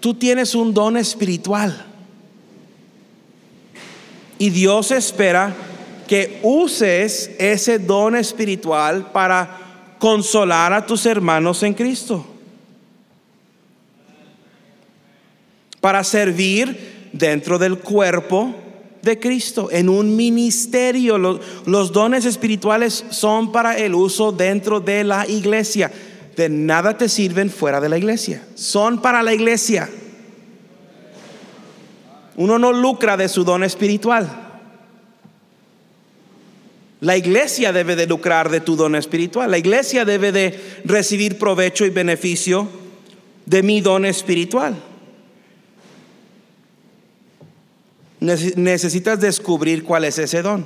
Tú 0.01 0.13
tienes 0.13 0.53
un 0.53 0.73
don 0.73 0.97
espiritual 0.97 1.85
y 4.37 4.49
Dios 4.49 4.91
espera 4.91 5.55
que 6.05 6.41
uses 6.43 7.31
ese 7.39 7.79
don 7.79 8.17
espiritual 8.17 9.09
para 9.13 9.95
consolar 9.99 10.73
a 10.73 10.85
tus 10.85 11.05
hermanos 11.05 11.63
en 11.63 11.73
Cristo. 11.73 12.33
Para 15.81 16.03
servir 16.03 17.09
dentro 17.13 17.57
del 17.57 17.79
cuerpo 17.79 18.55
de 19.01 19.19
Cristo, 19.19 19.69
en 19.71 19.89
un 19.89 20.15
ministerio. 20.15 21.17
Los, 21.17 21.91
dones 21.91 22.25
espirituales 22.25 23.05
son 23.09 23.51
para 23.51 23.77
el 23.77 23.95
uso 23.95 24.31
dentro 24.31 24.79
de 24.79 25.03
la 25.03 25.27
iglesia. 25.27 25.91
De 26.35 26.49
nada 26.49 26.97
te 26.97 27.09
sirven 27.09 27.49
fuera 27.49 27.81
de 27.81 27.89
la 27.89 27.97
iglesia. 27.97 28.43
Son 28.55 29.01
para 29.01 29.23
la 29.23 29.33
iglesia. 29.33 29.89
Uno 32.35 32.59
no 32.59 32.71
lucra 32.71 33.17
de 33.17 33.27
su 33.27 33.43
don 33.43 33.63
espiritual. 33.63 34.43
La 36.99 37.15
iglesia 37.15 37.71
debe 37.71 37.95
de 37.95 38.07
lucrar 38.07 38.49
de 38.49 38.59
tu 38.59 38.75
don 38.75 38.95
espiritual. 38.95 39.49
La 39.49 39.57
iglesia 39.57 40.03
debe 40.03 40.31
de 40.31 40.59
recibir 40.83 41.37
provecho 41.37 41.85
y 41.85 41.89
beneficio 41.89 42.67
de 43.45 43.63
mi 43.63 43.81
don 43.81 44.05
espiritual. 44.05 44.75
Necesitas 48.19 49.19
descubrir 49.19 49.83
cuál 49.83 50.05
es 50.05 50.17
ese 50.17 50.41
don. 50.41 50.65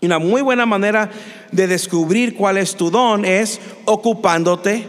Y 0.00 0.06
una 0.06 0.18
muy 0.18 0.42
buena 0.42 0.66
manera 0.66 1.10
de 1.50 1.66
descubrir 1.66 2.34
cuál 2.34 2.58
es 2.58 2.76
tu 2.76 2.90
don 2.90 3.24
es 3.24 3.60
ocupándote 3.84 4.86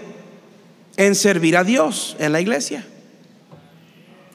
en 0.97 1.15
servir 1.15 1.57
a 1.57 1.63
Dios 1.63 2.15
en 2.19 2.31
la 2.31 2.41
iglesia. 2.41 2.85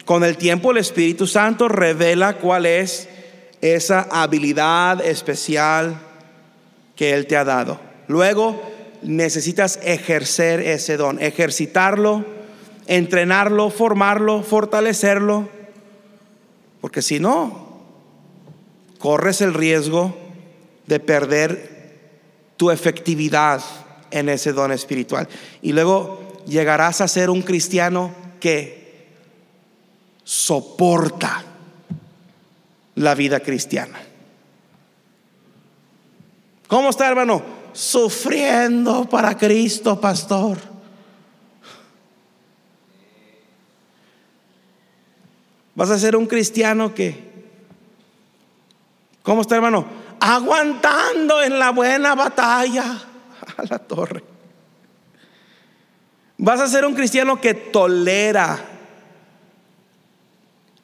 Con 0.04 0.24
el 0.24 0.36
tiempo 0.36 0.70
el 0.70 0.78
Espíritu 0.78 1.26
Santo 1.26 1.68
revela 1.68 2.38
cuál 2.38 2.66
es 2.66 3.08
esa 3.60 4.08
habilidad 4.10 5.04
especial 5.04 5.98
que 6.96 7.14
Él 7.14 7.26
te 7.26 7.36
ha 7.36 7.44
dado. 7.44 7.80
Luego 8.08 8.60
necesitas 9.02 9.78
ejercer 9.82 10.60
ese 10.60 10.96
don, 10.96 11.22
ejercitarlo, 11.22 12.24
entrenarlo, 12.86 13.70
formarlo, 13.70 14.42
fortalecerlo, 14.42 15.48
porque 16.84 17.00
si 17.00 17.18
no, 17.18 17.66
corres 18.98 19.40
el 19.40 19.54
riesgo 19.54 20.14
de 20.86 21.00
perder 21.00 21.94
tu 22.58 22.70
efectividad 22.70 23.62
en 24.10 24.28
ese 24.28 24.52
don 24.52 24.70
espiritual. 24.70 25.26
Y 25.62 25.72
luego 25.72 26.42
llegarás 26.46 27.00
a 27.00 27.08
ser 27.08 27.30
un 27.30 27.40
cristiano 27.40 28.14
que 28.38 29.08
soporta 30.24 31.42
la 32.96 33.14
vida 33.14 33.40
cristiana. 33.40 33.98
¿Cómo 36.68 36.90
está, 36.90 37.08
hermano? 37.08 37.42
Sufriendo 37.72 39.08
para 39.08 39.38
Cristo, 39.38 39.98
pastor. 39.98 40.73
Vas 45.74 45.90
a 45.90 45.98
ser 45.98 46.16
un 46.16 46.26
cristiano 46.26 46.94
que, 46.94 47.32
¿cómo 49.22 49.42
está, 49.42 49.56
hermano? 49.56 49.86
Aguantando 50.20 51.42
en 51.42 51.58
la 51.58 51.70
buena 51.70 52.14
batalla 52.14 53.02
a 53.56 53.62
la 53.68 53.78
torre. 53.78 54.22
Vas 56.38 56.60
a 56.60 56.68
ser 56.68 56.84
un 56.84 56.94
cristiano 56.94 57.40
que 57.40 57.54
tolera 57.54 58.58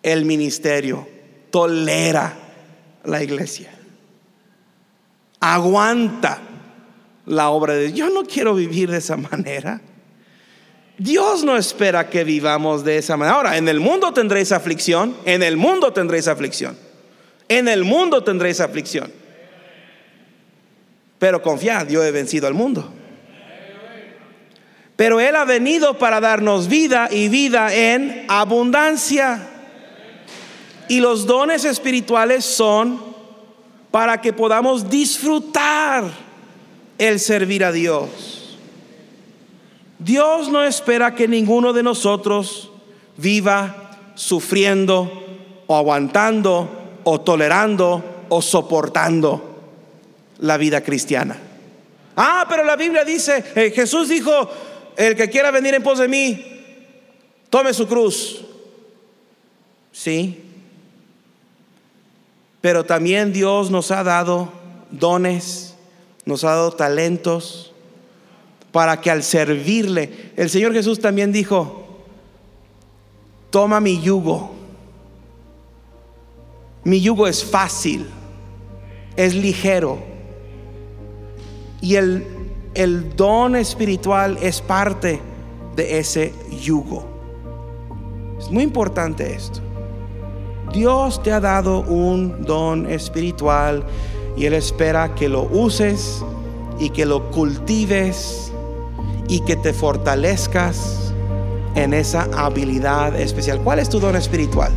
el 0.03 0.25
ministerio, 0.25 1.07
tolera 1.51 2.35
la 3.05 3.23
iglesia, 3.23 3.71
aguanta 5.39 6.39
la 7.27 7.51
obra 7.51 7.75
de 7.75 7.89
Dios. 7.89 7.95
Yo 7.95 8.11
no 8.11 8.23
quiero 8.25 8.55
vivir 8.55 8.91
de 8.91 8.99
esa 8.99 9.17
manera. 9.17 9.81
Dios 11.01 11.45
no 11.45 11.57
espera 11.57 12.11
que 12.11 12.25
vivamos 12.25 12.85
de 12.85 12.99
esa 12.99 13.17
manera. 13.17 13.37
Ahora, 13.37 13.57
en 13.57 13.71
el 13.71 13.81
mundo 13.81 14.13
tendréis 14.13 14.53
aflicción, 14.53 15.17
en 15.25 15.43
el 15.43 15.57
mundo 15.57 15.95
tendréis 15.95 16.29
aflicción, 16.29 16.77
en 17.49 17.69
el 17.69 17.85
mundo 17.85 18.23
tendréis 18.23 18.61
aflicción. 18.61 19.11
Pero 21.19 21.41
confiad, 21.41 21.89
yo 21.89 22.05
he 22.05 22.11
vencido 22.11 22.47
al 22.47 22.53
mundo. 22.53 22.93
Pero 24.95 25.21
Él 25.21 25.37
ha 25.37 25.47
venido 25.47 25.97
para 25.97 26.21
darnos 26.21 26.69
vida 26.69 27.09
y 27.11 27.31
vida 27.31 27.75
en 27.75 28.27
abundancia. 28.29 29.49
Y 30.87 31.01
los 31.01 31.25
dones 31.25 31.65
espirituales 31.65 32.45
son 32.45 33.03
para 33.91 34.21
que 34.21 34.35
podamos 34.35 34.91
disfrutar 34.91 36.05
el 36.99 37.19
servir 37.19 37.65
a 37.65 37.73
Dios. 37.73 38.40
Dios 40.01 40.49
no 40.49 40.65
espera 40.65 41.15
que 41.15 41.29
ninguno 41.29 41.75
de 41.75 41.83
nosotros 41.83 42.71
viva 43.19 43.99
sufriendo 44.15 45.13
o 45.67 45.77
aguantando 45.77 46.69
o 47.05 47.21
tolerando 47.21 48.03
o 48.31 48.41
soportando 48.41 49.61
la 50.39 50.57
vida 50.57 50.81
cristiana. 50.81 51.37
Ah, 52.17 52.47
pero 52.49 52.65
la 52.65 52.77
Biblia 52.77 53.05
dice, 53.05 53.45
eh, 53.55 53.71
Jesús 53.75 54.09
dijo, 54.09 54.51
el 54.97 55.15
que 55.15 55.29
quiera 55.29 55.51
venir 55.51 55.75
en 55.75 55.83
pos 55.83 55.99
de 55.99 56.09
mí, 56.09 56.45
tome 57.51 57.75
su 57.75 57.87
cruz. 57.87 58.43
Sí, 59.93 60.43
pero 62.63 62.85
también 62.85 63.35
Dios 63.35 63.71
nos 63.71 63.91
ha 63.91 64.03
dado 64.03 64.51
dones, 64.91 65.75
nos 66.25 66.43
ha 66.45 66.51
dado 66.51 66.73
talentos 66.73 67.70
para 68.73 69.01
que 69.01 69.11
al 69.11 69.23
servirle, 69.23 70.33
el 70.37 70.51
Señor 70.51 70.73
Jesús 70.73 71.01
también 71.01 71.33
dijo, 71.33 71.85
toma 73.51 73.81
mi 73.81 74.01
yugo. 74.01 74.55
Mi 76.85 77.01
yugo 77.01 77.27
es 77.27 77.45
fácil, 77.45 78.07
es 79.17 79.35
ligero. 79.35 79.99
Y 81.83 81.97
el 81.97 82.41
el 82.75 83.17
don 83.17 83.57
espiritual 83.57 84.39
es 84.41 84.61
parte 84.61 85.21
de 85.75 85.99
ese 85.99 86.33
yugo. 86.63 87.05
Es 88.39 88.51
muy 88.51 88.63
importante 88.63 89.35
esto. 89.35 89.61
Dios 90.73 91.21
te 91.23 91.33
ha 91.33 91.41
dado 91.41 91.81
un 91.81 92.43
don 92.43 92.89
espiritual 92.89 93.85
y 94.37 94.47
Él 94.47 94.55
espera 94.55 95.15
que 95.15 95.29
lo 95.29 95.43
uses 95.43 96.25
y 96.79 96.91
que 96.91 97.05
lo 97.05 97.31
cultives 97.33 98.53
y 99.31 99.41
que 99.41 99.55
te 99.55 99.73
fortalezcas 99.73 101.15
en 101.77 101.95
esa 101.95 102.29
habilidad 102.35 103.15
especial. 103.19 103.61
¿Cuál 103.61 103.79
es 103.79 103.89
tu 103.89 104.01
don 104.01 104.17
espiritual? 104.17 104.73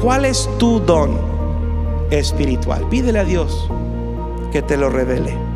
¿Cuál 0.00 0.24
es 0.24 0.48
tu 0.58 0.78
don 0.78 1.18
espiritual? 2.10 2.88
Pídele 2.88 3.18
a 3.18 3.24
Dios 3.24 3.68
que 4.52 4.62
te 4.62 4.76
lo 4.76 4.90
revele. 4.90 5.53